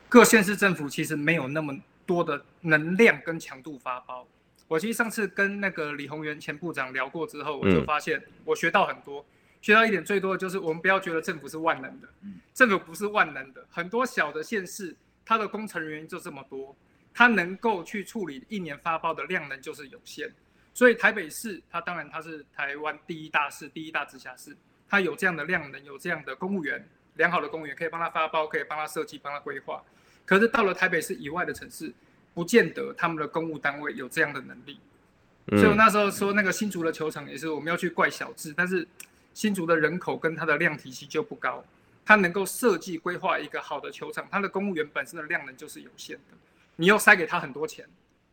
[0.07, 4.25] 各县市政府其实没有那么多的能量跟强度发包。
[4.69, 9.25] 我其实上次跟那个李宏源前部长聊过之后，我就发现我学到很多，嗯、
[9.61, 14.95] 学到一点最多的就是我们不要觉得政府是万能的，嗯、政府不是万能的，很多小的县市。
[15.31, 16.75] 它的工程人员就这么多，
[17.13, 20.29] 它能够去处理一年发包的量能就是有限，
[20.73, 24.53] 所以台北市它当然它是台湾第一大市、第一大直辖市，
[24.89, 29.81] 它有这样的量能，有这样的公务员，良好的公务员可以帮他发包，可以帮他设计、帮他规划。
[30.25, 31.93] 可是到了台北市以外的城市，
[32.33, 34.81] 不见得他们的公务单位有这样的能力。
[35.51, 38.85] 所以我那时候说那个新竹的球场也是我们要去怪小智，但是
[39.33, 41.63] 新竹的人口跟它的量体系就不高。
[42.03, 46.37] 他能够设计规划一个好的球场，他的公务员本身的量能就是有限的，
[46.75, 47.87] 你又塞给他很多钱，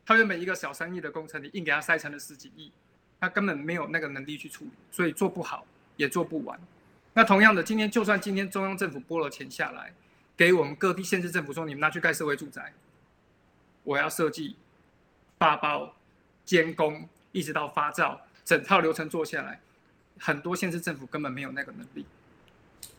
[0.04, 2.72] 他原本一个小三亿的工程，你硬给他塞成了十几亿，
[3.20, 6.58] 他根本没有那个能力去处理，所以做不好也做不完。
[7.12, 9.92] 那同样的，今天就算今天中央政府拨了钱下来，
[10.36, 12.72] 给我们各地县市政府说，你们拿去盖社会住宅，
[13.84, 14.56] 我要设计、
[15.38, 15.94] 发包、
[16.44, 19.60] 监工，一直到发照，整套流程做下来，
[20.18, 22.06] 很多县市政府根本没有那个能力。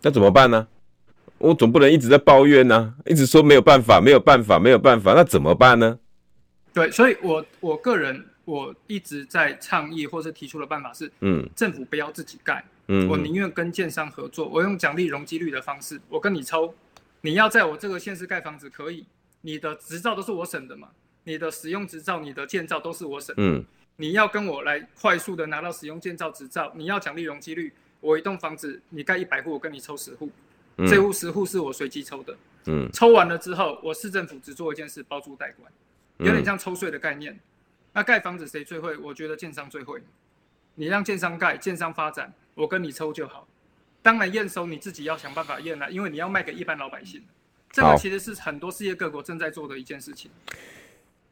[0.02, 0.68] 那怎么办呢？
[1.38, 5.98] 我总不能一直在抱怨呢、啊，一直说没有办法，没有办法，没有办法，那怎么办呢？
[6.74, 16.74] 对，所以我我个人我一直在倡议或是提出的办法是，嗯，政府不要自己盖，嗯，我宁愿跟建商合作，我用奖励容积率的方式，我跟你抽
[17.22, 19.06] 你要在我这个县市盖房子可以，
[19.42, 20.90] 你的执照都是我审的嘛，
[21.24, 23.34] 你的使用执照、你的建造都是我审。
[23.38, 23.64] 嗯，
[23.96, 30.30] 你要跟我来快速的拿到使用建造执照，你要奖励容积率，我一栋房子你盖一百户，我跟你抽十户，
[30.78, 32.36] 嗯、这户十户是我随机抽的。
[32.66, 35.72] 嗯，抽完了之后，我市政府只做一件事，包租代管，
[36.18, 37.34] 有点像抽税的概念。
[37.34, 37.40] 嗯、
[37.94, 38.96] 那盖房子谁最会？
[38.98, 40.02] 我觉得建商最会。
[40.76, 43.48] 你让建商盖，建商发展，我跟你抽就好。
[44.02, 47.22] 当然验收你自己要想办法验了，因为你要卖给一般老百姓。
[47.72, 50.32] 这个其实是很多世界各国正在做的一件事情。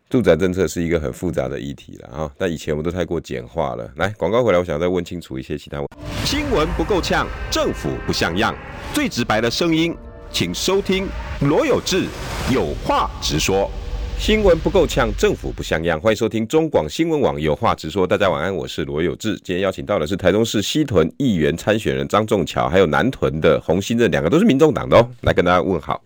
[0.09, 2.31] 住宅政策是一个很复杂的议题了啊！
[2.37, 3.91] 但以前我们都太过简化了。
[3.97, 5.96] 来，广告回来，我想再问清楚一些其他问题。
[6.29, 8.53] 新闻不够呛，政府不像样，
[8.93, 9.95] 最直白的声音，
[10.29, 11.07] 请收听
[11.39, 12.03] 罗有志
[12.51, 13.71] 有话直说。
[14.19, 15.97] 新闻不够呛，政府不像样。
[15.97, 18.05] 欢迎收听中广新闻网有话直说。
[18.05, 19.37] 大家晚安，我是罗有志。
[19.37, 25.09] 今天邀请到的是台中市西屯议员参选人张仲桥，还有南屯的洪新任，两个都是民众党的哦。
[25.21, 26.03] 来跟大家问好。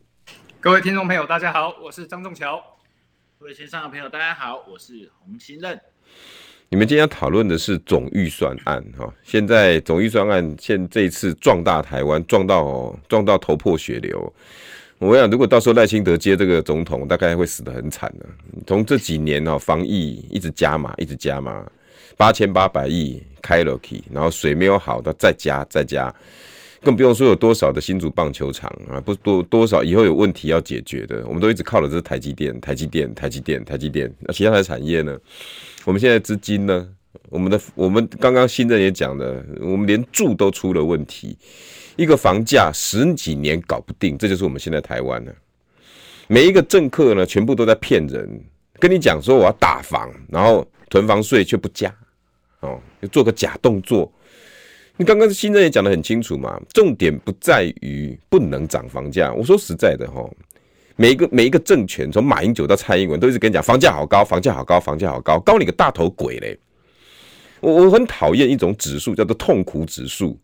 [0.60, 2.62] 各位听众朋友，大家好，我是张仲桥。
[3.40, 5.82] 各位线上的朋友，大家好，我是洪新任。
[6.74, 9.14] 你们今天要讨论的是总预算案哈。
[9.24, 14.34] 现在总预算案现这一次壮大台湾，壮到壮到头破血流。
[14.98, 18.26] 我想，如果到时候赖清德接这个总统，大概会死得很惨的。
[18.66, 21.70] 从这几年哦，防疫一直加码，一直加码，
[22.16, 26.14] 八千八百亿开了去，然后水没有好的再加再加，
[26.82, 34.10] 更不用说有多少的新竹棒球场啊，不多多少以后有问题要解决的，我们都一直靠的这台积电，台积电，台积电，台积电。
[34.22, 35.18] 那其他的产业呢？
[35.86, 36.88] 我们现在资金呢？
[37.30, 41.38] 我们的我们刚刚新政也讲了，我们连住都出了问题。
[41.96, 45.32] 一个房价十几年搞不定，这就是我们现在台湾呢。
[46.28, 48.30] 每一个政客呢，全部都在骗人，
[48.80, 51.94] 跟你讲说我要打房，然后囤房税却不加，
[52.62, 54.12] 哦，就做个假动作。
[54.98, 59.34] 你刚刚新政也讲得很清楚嘛，重点不在于不能涨房价。
[59.34, 60.30] 我说实在的哈，
[61.02, 66.56] 每一个每一个政权，从马英九到蔡英文，都一直跟你讲房价好高，房价好高，房价好高，高你个大头鬼嘞！
[67.60, 70.38] 我我很讨厌一种指数，叫做痛苦指数。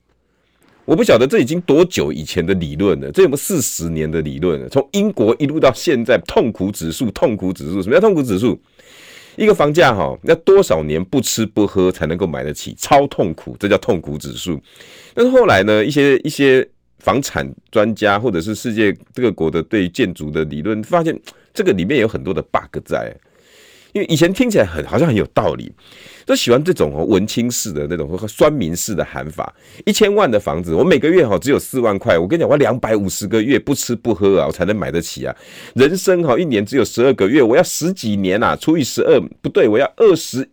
[0.84, 4.68] 我不晓得这已经多久以前的理论了，这有没有四十年的理论了？
[4.68, 8.60] 从英国一路到现在，痛苦指数，痛苦指数，什么叫痛苦指数？
[9.36, 12.74] 一个房价哈，要多少年不吃不喝才能够买得起？
[12.80, 14.60] 超痛苦，这叫痛苦指数。
[15.14, 16.68] 但是后来呢，一些一些
[17.08, 21.18] 房产专家或者是世界各国的对建筑的理论，发现
[21.54, 23.16] 这个里面有很多的 bug 在。
[23.94, 25.72] 因为以前听起来很好像很有道理，
[26.26, 29.56] 都喜欢这种哦文青式的那种和酸民式的喊法。
[29.86, 35.34] 一千万的房子，我每个月哈只有四万块，我跟你讲，我两百五十个月不吃不喝啊，我才能买得起啊。
[35.76, 40.48] 人生哈一年只有十二个月，我要十几年啊，除以十二不对，我要二十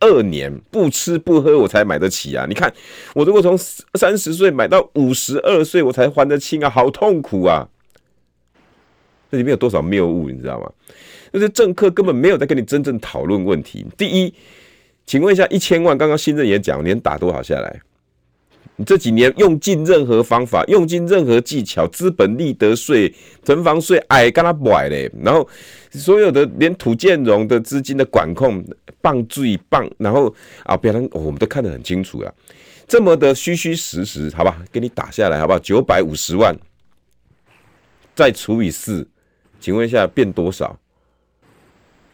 [0.00, 2.46] 二年不吃不喝我才买得起啊。
[2.48, 2.72] 你看
[3.14, 3.56] 我如果从
[3.94, 7.68] 三十岁买到五十二岁，我才还得清啊，好痛苦啊。
[9.30, 10.70] 这里面有多少谬误，你知道吗？
[11.32, 13.84] 那些政客根本没有在跟你真正讨论问题。
[13.96, 14.32] 第一，
[15.04, 17.80] 请问一下，一千万，刚刚新任也讲，连打多少下来？
[18.76, 23.12] 你这几年用尽任何方法，用尽任何技巧，资本利得税、
[23.44, 25.10] 囤房税，哎，干他不爱嘞。
[25.22, 25.46] 然后
[25.92, 28.64] 所有的连土建融的资金的管控，
[29.00, 29.88] 棒最棒。
[29.98, 32.32] 然后啊，别人、我们都看得很清楚啊，
[32.86, 35.58] 这么的虚虚实实，好吧，给你打下来，好不好？
[35.58, 36.54] 九百五十万，
[38.14, 39.06] 再除以四，
[39.60, 40.78] 请问一下变多少？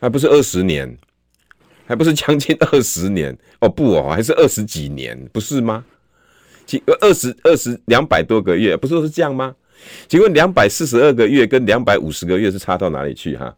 [0.01, 0.97] 还不是二十年，
[1.87, 5.85] 还不是将近二十年哦，不哦，还是二十几年，不是吗？
[6.67, 9.55] 请二十二十两百多个月，不是都是这样吗？
[10.09, 13.55] 请问两百四十二个月跟两百五十个月是差到哪里去哈？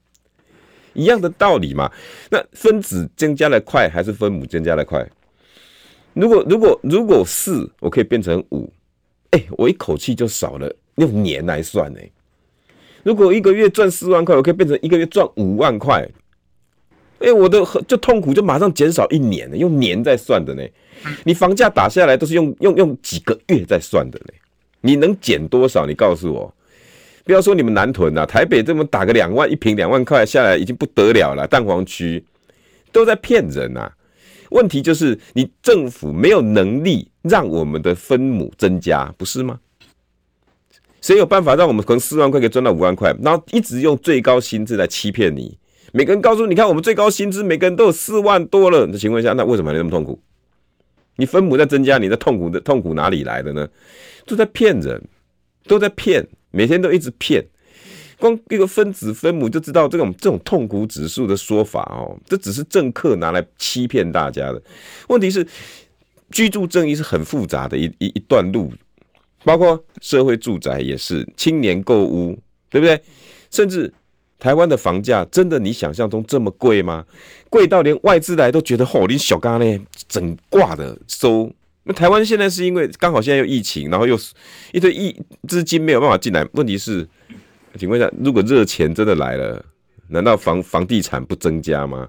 [0.96, 1.88] 一样的道理嘛。
[2.30, 5.06] 那分子增加的快还是分母增加的快？
[6.14, 8.72] 如果如果如果四，我可以变成五，
[9.30, 12.00] 哎，我一口气就少了，用年来算呢。
[13.02, 16.08] 如果一个月赚四万块，我可以变成一个月赚五万块。
[17.18, 20.62] 哎，我的就痛苦就马上减少一年了，用年在算的呢。
[21.24, 24.32] 你房价打下来都是用用用几个月在算的呢。
[24.80, 25.86] 你能减多少？
[25.86, 26.52] 你告诉我。
[27.26, 32.24] 不要说你们南屯啊，台北这么打个两万一平两万块下来已经不得了了，蛋黄区
[32.92, 33.90] 都在骗人呐。
[34.50, 39.58] 问题就是你政府没有能力让我们的分母增加，不是吗？
[41.00, 45.58] 谁有办法让我们从四万块可以赚到五万块，然后一直用最高薪资来欺骗你？
[45.92, 50.20] 每个人告诉你看，我们最高薪资每个人都有四万多了的情况下，那为什么你那么痛苦？
[51.16, 53.68] 你分母在增加，你的痛苦的痛苦哪里来的呢？
[54.26, 55.02] 都在骗人，
[55.66, 57.44] 都在骗，每天都一直骗。
[58.18, 64.62] 光一个分子分母就知道这种这种痛苦指数的说法哦，这只是政客拿来欺骗大家的。
[65.08, 65.46] 问题是，
[66.30, 68.72] 居住正义是很复杂的一一一段路，
[69.44, 72.38] 包括社会住宅也是，青年购屋。
[72.68, 73.00] 对不对？
[73.48, 73.90] 甚至
[74.40, 77.06] 台湾的房价真的你想象中这么贵吗？
[77.48, 79.78] 贵到连外资来都觉得吼，你小咖呢
[80.08, 81.50] 整挂的收。
[81.88, 84.18] 那台湾现在是因为刚好现在又疫情，然后又
[84.72, 85.16] 一堆疫
[85.46, 86.44] 资金没有办法进来。
[86.54, 87.08] 问题是，
[87.78, 89.64] 请问一下，如果热钱真的来了，
[90.08, 92.08] 难道房房地产不增加吗？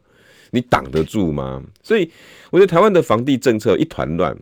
[0.49, 1.63] 你挡得住吗？
[1.83, 2.11] 所以
[2.49, 4.35] 我觉得台湾的房地政策一团乱。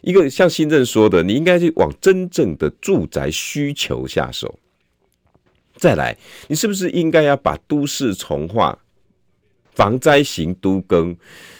[0.00, 4.58] 一个像新政说的，你应该去往真正的住宅需求下手。
[5.76, 6.16] 再来，
[6.48, 8.78] 你是不是应该要把都市重划、
[9.74, 11.14] 防灾型都更、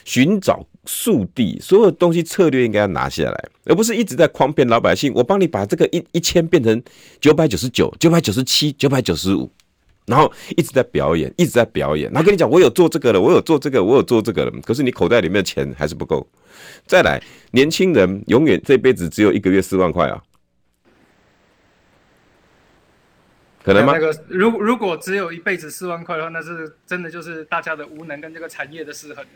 [0.07, 5.13] 寻找速递，所有东西策略应该要拿下来，而不是一直在诓骗老百姓。
[5.15, 6.83] 我帮你把这个一一千变成
[7.21, 9.51] 九百九十九、九百九十七、九百九十五。
[10.07, 12.11] 然后一直在表演，一直在表演。
[12.11, 14.53] 然后跟你讲，我有做这个了，我有做这个，我有做这个了。
[14.63, 16.27] 可是你口袋里面的钱还是不够。
[16.85, 17.23] 再来，
[17.53, 20.21] 年轻人永远这辈子只有一个月四万块啊？
[23.63, 23.93] 可能吗？
[23.93, 29.31] 那个，如如果只有一辈子四万块的话，那是真的就是大家的无能跟这个产业的失衡了。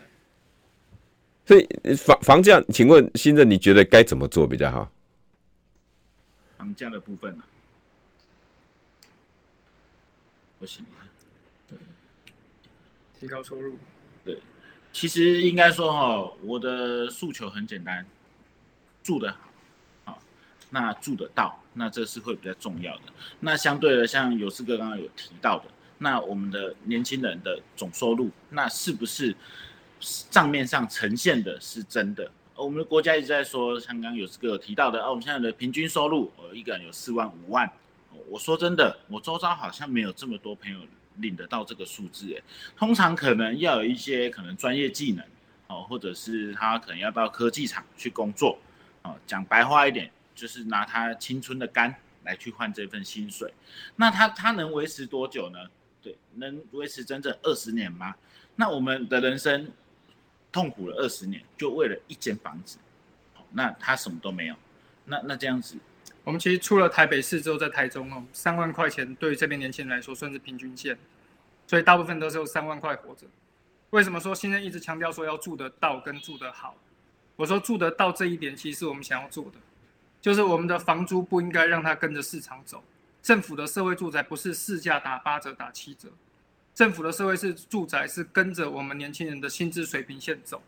[1.46, 4.90] 所以房房价，请问新任你觉得该怎么做比较好？
[6.56, 7.44] 房价的部分啊？
[10.58, 10.82] 不行，
[11.68, 11.76] 对，
[13.20, 13.76] 提高收入，
[14.24, 14.38] 对，
[14.90, 18.06] 其实应该说哈，我的诉求很简单，
[19.02, 19.36] 住得
[20.06, 20.18] 好，
[20.70, 23.02] 那住得到，那这是会比较重要的。
[23.40, 25.66] 那相对的，像有志哥刚刚有提到的，
[25.98, 29.36] 那我们的年轻人的总收入，那是不是
[30.30, 32.30] 账面上呈现的是真的？
[32.56, 37.70] 我们的国家一直在说，刚刚有这个提到的，哦，我们现在的平均收入，呃，一个人有四万五万。
[38.28, 40.78] 我说真的，我周遭好像没有这么多朋友
[41.16, 42.42] 领得到这个数字诶。
[42.76, 45.24] 通常可能要有一些可能专业技能
[45.66, 48.56] 哦，或者是他可能要到科技厂去工作
[49.02, 49.16] 哦。
[49.26, 51.92] 讲白话一点，就是拿他青春的肝
[52.22, 53.52] 来去换这份薪水。
[53.96, 55.58] 那他他能维持多久呢？
[56.00, 58.14] 对，能维持整整二十年吗？
[58.54, 59.68] 那我们的人生
[60.54, 62.78] 痛苦了二十年，就为了一间房子，
[63.50, 64.54] 那他什么都没有，
[65.04, 65.76] 那那这样子。
[66.22, 70.96] 我们其实出了台北市之后，在台中哦，三万块钱对于这边年轻人来说算是平均线，
[71.66, 73.26] 所以大部分都是用三万块活着。
[73.90, 76.76] 为什么说现在一直强调说要住得到跟住得好？
[77.34, 79.58] 我说住得到这一点，其实是我们想要做的，
[80.20, 82.80] 就是我们的房租不应该让它跟着市场走。
[83.20, 86.08] 政府的社会住宅不是市价打八折打七折，
[86.74, 90.60] 政府的社会是住宅是跟着我们年轻人的薪资水平线走，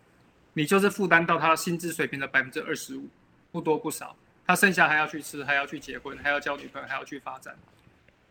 [0.52, 3.08] 你就是负担到他薪资水平的百分之二十五，
[3.50, 4.16] 不多不少。
[4.46, 7.56] 他剩下还要去吃，还要去结婚，还要交女朋友，还要去发展，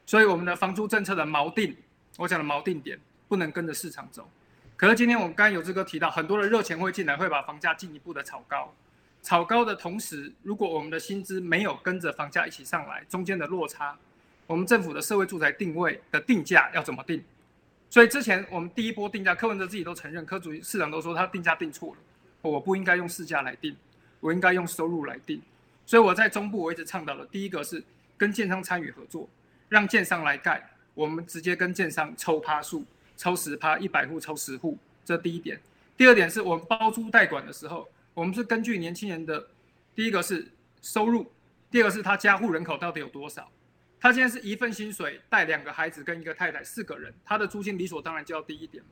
[0.06, 1.76] 所以我们的房租政策的锚定，
[2.16, 2.98] 我讲的锚定点
[3.28, 4.30] 不能跟着市场走。
[4.78, 8.74] 可是今天我们刚有这个提到，很多的热钱会进来，会把房价进一步的炒高。
[9.22, 13.98] 炒高的同时，如果我们的薪资没有跟着房价一起上来，中间的落差，
[14.48, 17.22] 我们政府的社会住宅定位的定价要怎么定？
[17.90, 21.98] 所以之前我们第一波定价，柯文哲自己都承认，柯主市长都说他定价定错了，
[22.42, 23.76] 我不应该用市价来定，
[24.20, 25.42] 我应该用收入来定。
[25.86, 27.84] 所以我在中部，我一直倡导的第一个是
[28.18, 29.30] 跟建商参与合作，
[29.70, 32.84] 让建商来盖，我们直接跟建商抽趴数，
[33.16, 35.60] 抽十趴，一百户抽十户，这第一点。
[35.96, 39.48] 第二点是我们包租代管的时候，我们是根据年轻人的，
[39.94, 41.32] 第一个是收入，
[41.72, 43.50] 第二个是他家户人口到底有多少。
[44.06, 48.84] 他现在是一份薪水带两个孩子跟一个太太四个人，他的租金理所当然就要低一点。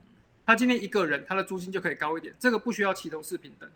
[0.44, 3.70] 他今天一个人，他的租金就可以高一点，这个不需要齐头式平等。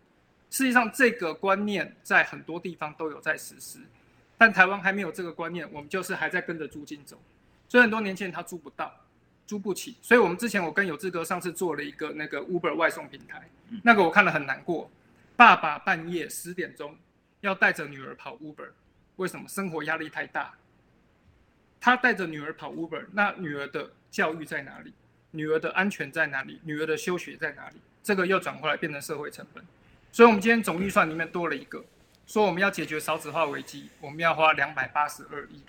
[0.50, 3.78] 实际上，这个观念在很多地方都有在实施，
[4.36, 7.22] 但台湾还没有这个观念，我们就是还在跟着租金走，
[7.70, 8.92] 所以很多年轻人他租不到，
[9.46, 9.96] 租不起。
[10.02, 13.48] 所以我们之前我跟有志哥上次做了一个那个 Uber 外送平台，
[13.84, 14.90] 那个我看了很难过，
[15.36, 16.98] 爸爸半夜十点钟
[17.42, 18.70] 要带着女儿跑 Uber，
[19.18, 19.48] 为什么？
[19.48, 20.52] 生活压力太大。
[21.88, 24.92] 他带着女儿跑 Uber，那女儿的教育在哪里？
[25.32, 26.60] 女儿的安全在哪里？
[26.66, 27.78] 女儿的休学在哪里？
[28.04, 29.64] 这个又转过来变成社会成本。
[30.12, 31.82] 所以，我们今天总预算里面多了一个，
[32.26, 35.62] 说我们要解决少子化危机，我们要花两百八十二亿。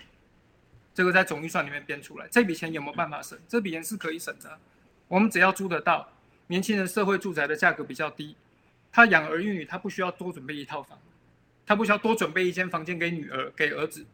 [0.93, 3.39] 这个在总预算里面编出来，这笔钱有没有办法省？
[3.47, 4.59] 这笔钱是可以省的。
[5.07, 6.11] 我们只要租得到，
[6.47, 8.35] 年轻人社会住宅的价格比较低，
[8.91, 10.99] 他养儿育女，他不需要多准备一套房，
[11.65, 14.05] 他不需要多准备一间房间给女儿、给儿子。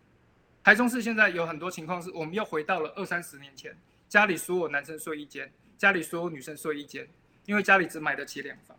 [0.65, 3.77] 台中市现在有很多情况是，我们又回到了二三十年前，
[4.09, 7.07] 家里所有男生睡一间，家里所有女生睡一间，
[7.45, 8.75] 因为家里只买得起两房。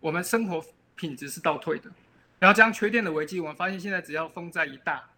[0.00, 0.62] 我们生活
[0.96, 1.90] 品质是倒退的，
[2.38, 5.08] 然后这样缺电的危机，我们发现现在只要风灾一大，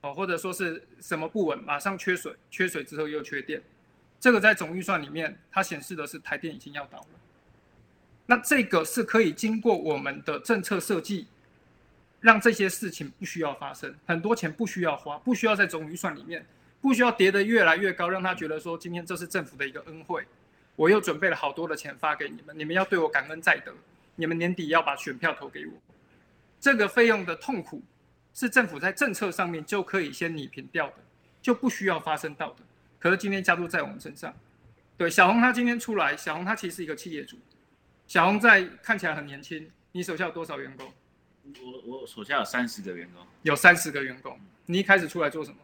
[0.00, 3.62] 哦，或者说是什么不稳，马上缺水，缺水之后又缺电，
[4.18, 7.06] 这个在总预算里面，它显示的是台电已经要倒了。
[8.26, 11.28] 那这个是可以经过我们的政策设计，
[12.22, 16.46] 让这些事情不需要发生，很多钱不需要花，不需要在总预算里面
[16.80, 20.24] 不需要叠得越来越高，让他觉得说今天这是政府的一个恩惠，
[20.76, 23.74] 我又准备了好多的钱发给你们，你们要对我感恩戴德，
[24.14, 25.72] 你们年底要把选票投给我，
[26.60, 27.82] 这个费用的痛苦
[28.32, 30.94] 是政府在政策上面就可以先拟平掉的，
[31.42, 32.58] 就不需要发生到的。
[33.00, 34.32] 可是今天加注在我们身上，
[34.96, 37.36] 对小红他今天出来，小红他其实是一个企业主，
[38.06, 40.86] 小红在看起来很年轻，你手下有多少员工？
[41.44, 44.38] 我我手下有三十个员工，有三十个员工。
[44.66, 45.56] 你一开始出来做什么？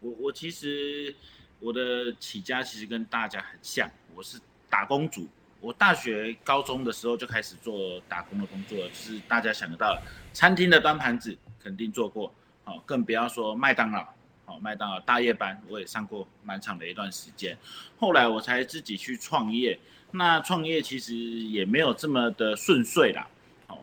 [0.00, 1.14] 我我其实
[1.60, 4.38] 我的起家其实跟大家很像，我是
[4.68, 5.28] 打工族。
[5.60, 9.98] 我大学高中的时候就开始做打工的工作，就是大家想得到
[10.32, 12.34] 餐厅的端盘子肯定做过，
[12.64, 14.06] 好，更不要说麦当劳，
[14.44, 17.56] 好，麦当劳大夜班我也上过蛮长的一段时间。
[17.96, 19.78] 后来我才自己去创业，
[20.10, 23.26] 那创业其实也没有这么的顺遂啦。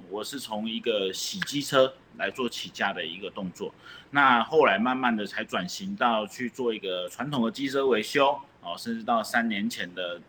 [0.09, 3.73] 我是从一个洗机车来做起家的一个动作，
[4.09, 10.21] 那后来慢慢的才转型到去做一个传统的机车维修，哦，甚至到三年前的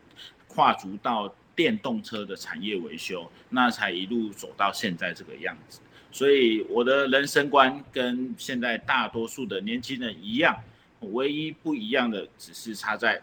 [0.48, 5.80] 跨足到电动车的产业维修，那才一路走到现在这个样子。
[6.10, 10.56] 所以我的人生观跟现在大多数的年轻人一样，
[11.00, 13.20] 唯一不一样的只是差在，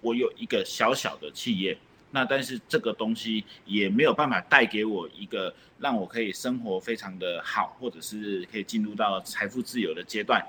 [0.00, 1.76] 我有一个小小的企业。
[2.12, 10.42] 那但是这个东西也没有办法带给我一个让我可以生活非常的好，或者是可以进入到财富自由的阶段。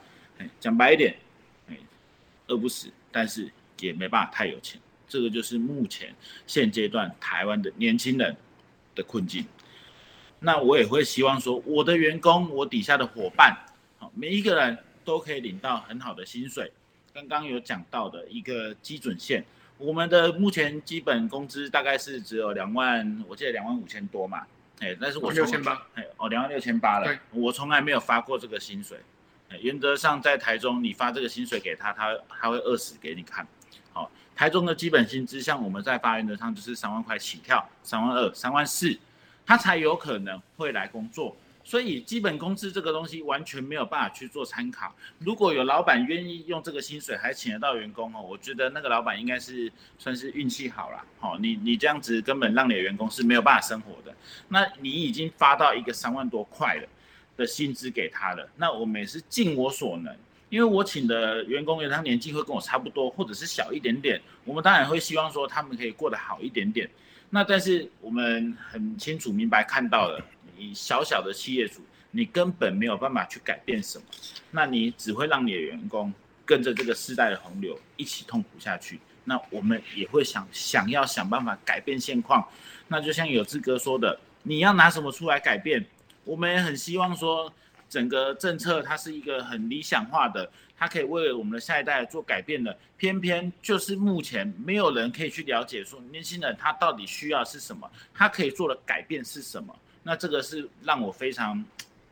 [0.60, 1.18] 讲白一点，
[2.48, 4.80] 饿不死，但是也没办法太有钱。
[5.10, 6.14] 这个就是目前
[6.46, 8.34] 现阶段台湾的年轻人
[8.96, 9.46] 的困境。
[10.40, 13.58] 那我也会希望说，我的员工，我底下的伙伴，
[13.98, 16.72] 好，每一个人都可以领到很好的薪水。
[17.12, 19.44] 刚刚有讲到的一个基准线。
[19.78, 24.42] 我们的目前基本工资大概是只有两万，我记得两万五千多嘛，
[24.80, 28.98] 哎，但是我六千八，哎，哦，两万六千八了，对我从来没有发过这个薪水，
[29.50, 33.48] 哎，原则上在台中你发这个薪水给他，他他会饿死给你看，
[33.94, 38.98] 好，台中的基本薪资像我们在发原则上就是三万块起跳，三万二、三万四，
[39.46, 41.38] 他才有可能会来工作。
[41.68, 44.96] 所以基本工资这个东西完全没有办法去做参考。
[45.20, 51.04] 如果有老板愿意用这个薪水还请得到员工哦，我觉得那个老板应该是算是运气好了。
[51.20, 54.16] 好，你你这样子根本让你的员工是没有办法生活的。
[54.48, 56.88] 那你已经发到一个三万多块了
[57.36, 60.16] 的薪资给他了，那我们也是尽我所能，
[60.48, 66.90] 因为我请的员工他年纪会跟我差不多，或者是小一点点，我们当然会希望说他们可以过得好一点点。
[67.30, 70.24] 那但是我们很清楚明白看到了。
[70.58, 71.82] 你小小的企业主，
[72.12, 74.06] 你根本没有办法去改变什么，
[74.52, 76.14] 那你只会让你的员工
[76.46, 79.00] 跟着这个世代的洪流一起痛苦下去。
[79.24, 82.48] 那我们也会想想要想办法改变现况。
[82.88, 85.86] 那就像有志哥说的，你要拿什么出来改变？
[86.24, 87.52] 我们也很希望说，
[87.90, 92.78] 整个政策它是一个很理想化的，它可以为我们的下一代做改变的。
[92.96, 99.78] 偏偏就是目前没有人可以去了解说，年轻人他到底需要是什么，他可以做的改变是什么。
[100.08, 101.62] 那这个是让我非常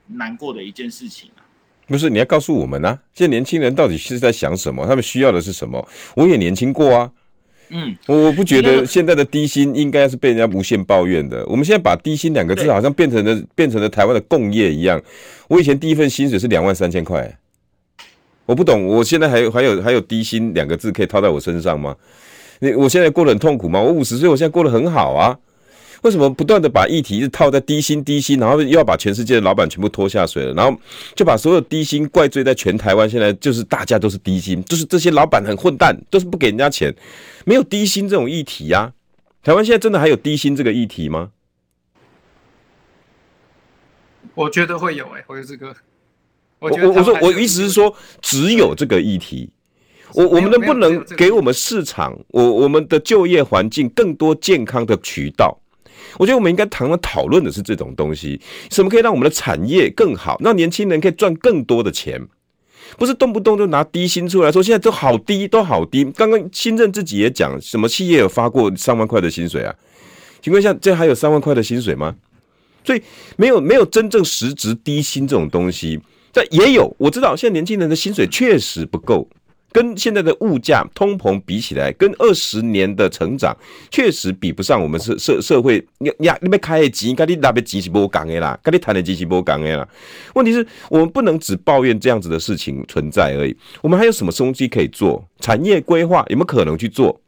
[0.07, 1.39] 难过的一件事情啊！
[1.87, 4.85] 不是，你要告诉我们啊，现在年轻人到底是在想什么？
[4.85, 5.87] 他们需要的是什么？
[6.13, 7.09] 我也年轻过啊，
[7.69, 11.45] 嗯，我不觉得现在的低薪应该是被人家无限抱怨的。
[11.45, 15.01] 我们现在把低薪两个字好像变成了对变成了台湾的共业一样。
[15.47, 17.39] 我以前第一份薪水是两万三千块，
[18.45, 21.95] 我不懂，我现在还有还有还有低薪两个字可以套在我身上吗？
[22.59, 23.79] 你我现在过得很痛苦吗？
[23.79, 25.39] 我五十岁，我现在过得很好啊。
[26.05, 30.79] 为什么不断的把议题是套在低薪低薪，然后又要把全世界的老板全部拖下水了，然后
[31.15, 33.09] 就把所有低薪怪罪在全台湾？
[33.09, 36.95] 现在就是大家都是低薪，就是这些老板很混蛋，都是不给人家钱，
[37.43, 38.93] 没有低薪这种议题呀、啊。
[39.41, 41.31] 台湾现在真的还有低薪这个议题吗？
[44.35, 45.75] 我觉得会有哎、欸，辉志哥。
[46.59, 47.91] 我我我说我意思是说，
[48.21, 49.49] 只有这个议题，
[50.13, 55.59] 我我们能不能给我们市场，我我们的就业环境更多健康的渠道？
[56.17, 58.39] 我觉得我们应该谈论讨论的是这种东西，
[58.71, 62.21] 什么可以让我们的产业更好，让年轻人可以赚更多的钱，
[62.97, 66.05] 不是动不动就拿低薪出来说，现在都好低，都好低。
[66.15, 69.73] 刚刚新政自己也讲，什么企业有发过三万块的薪水啊？
[70.41, 72.15] 请问一下，这还有三万块的薪水吗？
[72.83, 73.01] 所以
[73.35, 75.99] 没有没有真正实质低薪这种东西，
[76.31, 79.27] 但也有，我知道现在年轻人的薪水确实不够。
[79.71, 83.55] 跟现在的物价通膨比起来，跟二十年的成长
[83.91, 84.81] 确实比不上。
[84.81, 89.87] 我们社社社会你呀，你没开的钱，跟你那边钱是不讲的啦，跟你谈的钱是不讲的啦。
[90.33, 95.23] 问题是我们不能只抱怨这样子的事情存在而已，我们还有什么东西可以做？
[95.39, 97.19] 产业规划有没有可能去做？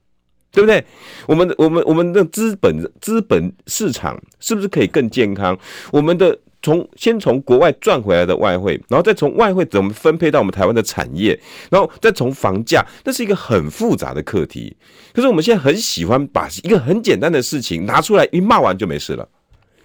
[0.50, 0.84] 对不对？
[1.28, 5.56] 我们我们我们的资本资本市场是不是可以更健康？
[5.92, 11.40] 我们的从先从国外赚回来的外汇，然后再从外汇怎么分配到我们台湾的产业，
[11.70, 14.76] 然后再从房价，那是一个很复杂的课题。
[15.14, 19.26] 可是我们现在很喜欢把一个很简单的事情拿出来一骂完就没事了。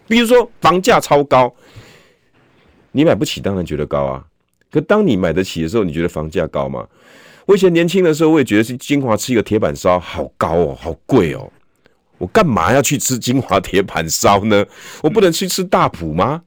[0.08, 1.54] 比如说房价超高，
[2.90, 4.24] 你买不起当然觉得高啊。
[4.68, 6.84] 可当你买得起的时候，你觉得房价高吗？
[7.46, 11.48] 我以前年轻的时候，我也觉得是金华吃一个铁板烧好高哦，好贵哦。
[12.18, 14.66] 我干嘛要去吃金华铁板烧呢？
[15.00, 16.42] 我不能去吃大埔吗？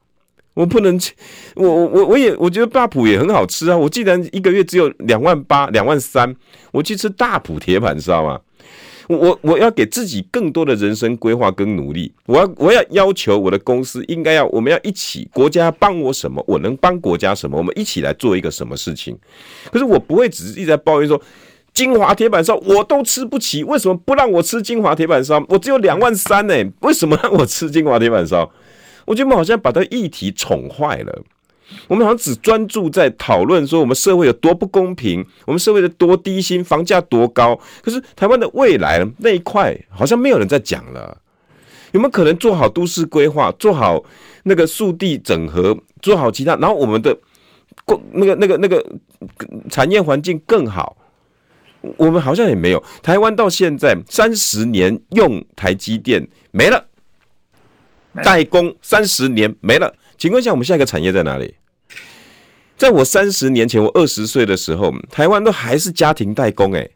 [0.55, 1.13] 我不能去，
[1.55, 3.77] 我我我我也我觉得大埔也很好吃啊。
[3.77, 6.35] 我既然一个月只有两万八、两万三，
[6.71, 8.41] 我去吃大埔铁板烧啊。
[9.07, 12.11] 我我要给自己更多的人生规划跟努力。
[12.25, 19.15] 我要我要要求我的公司应该要，我们要一起，国家帮我什么，我能帮国家什么，我们一起来做一个什么事情。
[19.71, 21.21] 可是我不会只是一直在抱怨说，
[21.71, 25.45] 金华铁板烧我都吃不起，为什么不让我吃金华铁板烧？
[25.49, 28.51] 我只有两万三呢，为什么让我吃金华铁板烧？
[29.05, 31.23] 我觉得我们好像把这议题宠坏了。
[31.87, 37.59] 我们好像只专注在讨论说我们社会有多不公平，我们社会的多低薪，房价多高。
[37.81, 41.17] 可是台湾的未来那一块好像没有人在讲了。
[41.91, 44.03] 有没有可能做好都市规划，做好
[44.43, 47.17] 那个速地整合，做好其他，然后我们的
[47.85, 48.85] 过那个那个那个
[49.69, 50.97] 产业环境更好？
[51.97, 52.83] 我们好像也没有。
[53.01, 56.85] 台湾到现在三十年用台积电没了，
[58.23, 59.93] 代工三十年没了。
[60.17, 61.53] 请问一下，我们下一个产业在哪里？
[62.77, 66.91] 在我三十年前，我二十岁的时候，台湾都还是家庭代工诶。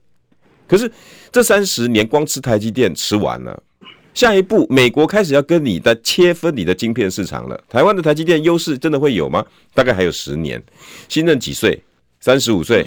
[0.68, 0.92] 可是
[1.32, 3.64] 这三十年，光吃台积电吃完了。
[4.14, 7.60] 下一步，美国开始要跟你的切分你的晶片市场了。
[7.70, 9.46] 台湾的台积电优势真的会有吗？
[9.74, 10.62] 大概还有十年。
[11.08, 11.82] 新任几岁？
[12.20, 12.86] 三十五岁？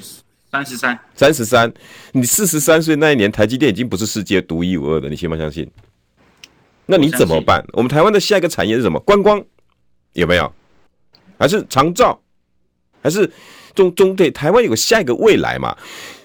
[0.50, 0.98] 三十三？
[1.14, 1.72] 三十三？
[2.12, 5.66] 你四十三岁那一年，台积电已经不是世界独一无二的，你信不相信？
[6.86, 7.64] 那你怎么办？
[7.72, 8.98] 我们台湾的下一个产业是什么？
[9.00, 9.42] 观光。
[10.12, 10.52] 有没有？
[11.38, 12.20] 还是长照？
[13.02, 13.30] 还是
[13.74, 15.76] 中中对台湾有个下一个未来嘛？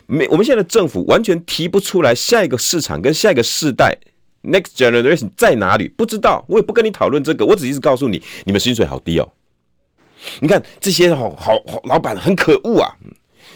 [0.05, 3.97] 没，我们现在的政府完全提不出来下一个市场跟下一个世代
[4.43, 5.87] next generation 在哪里？
[5.89, 9.29] 不知道，我也不跟你讨论这个，我只是告诉你，你们薪水好低哦。
[10.39, 12.95] 你看这些好好好老板很可恶啊！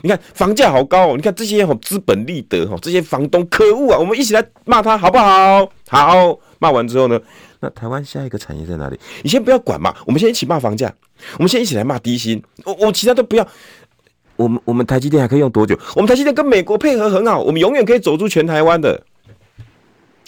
[0.01, 1.13] 你看房价好高哦！
[1.15, 3.99] 你看这些好资本利得哈，这些房东可恶啊！
[3.99, 5.71] 我们一起来骂他好不好？
[5.87, 7.19] 好，骂完之后呢？
[7.59, 8.99] 那台湾下一个产业在哪里？
[9.21, 10.91] 你先不要管嘛，我们先一起骂房价，
[11.37, 13.47] 我们先一起来骂低薪，我我其他都不要。
[14.37, 15.77] 我们我们台积电还可以用多久？
[15.95, 18.99] 我们台积电跟美国配合很好，我们永远可以走出全台湾的。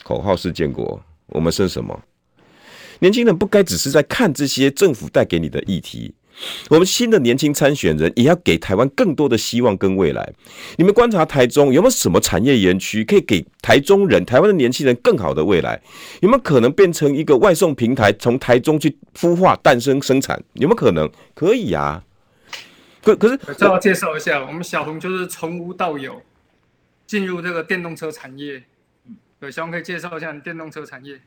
[0.03, 1.99] 口号是建国，我们剩什么？
[2.99, 6.13] 年轻人不该只是在看这些政府带给你的议题。
[6.69, 10.33] 我们新的年轻参选人也要给台湾更多的希望跟未来。
[10.77, 15.81] 你们观察台中有没有什么产业园区可以给台中人、台湾的年轻人更好的未来？
[16.21, 20.41] 有没有可能变成一个外送平台，从台中去孵化、诞生、生产？
[20.53, 21.09] 有没有可能？
[21.35, 22.03] 可以啊。
[23.01, 26.21] 可可是，这要介绍一下，我们小红就是从无到有
[27.05, 28.63] 进入这个电动车产业。
[29.39, 31.19] 对，小红可以介绍一下电动车产业。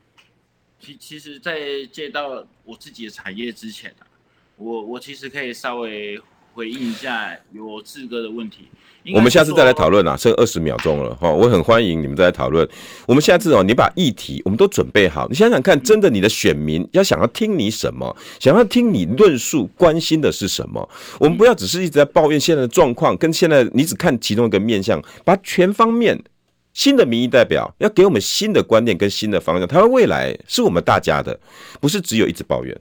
[0.79, 1.59] 其其实，在
[1.91, 4.06] 介绍我自己的产业之前啊。
[4.57, 6.19] 我我其实可以稍微
[6.53, 8.67] 回应一下有志哥的问题。
[9.13, 12.67] 我们下次再来讨论啊，剩二十秒钟了哈，我很欢迎你们再来讨论。
[13.05, 20.89] 我们下次哦，你把议题我们都准备好，你想想看，真的你的选民要想要听你什么，想要听你论述，关心的是什么？
[21.19, 26.21] 我们不要只是一直在抱怨现在的状况，跟现在你只看其中一个面向，把全方面
[26.73, 29.65] 新的民意代表要给我们新的观念跟新的方向。
[29.65, 31.39] 台湾未来是我们大家的，
[31.79, 32.77] 不是只有一直抱怨。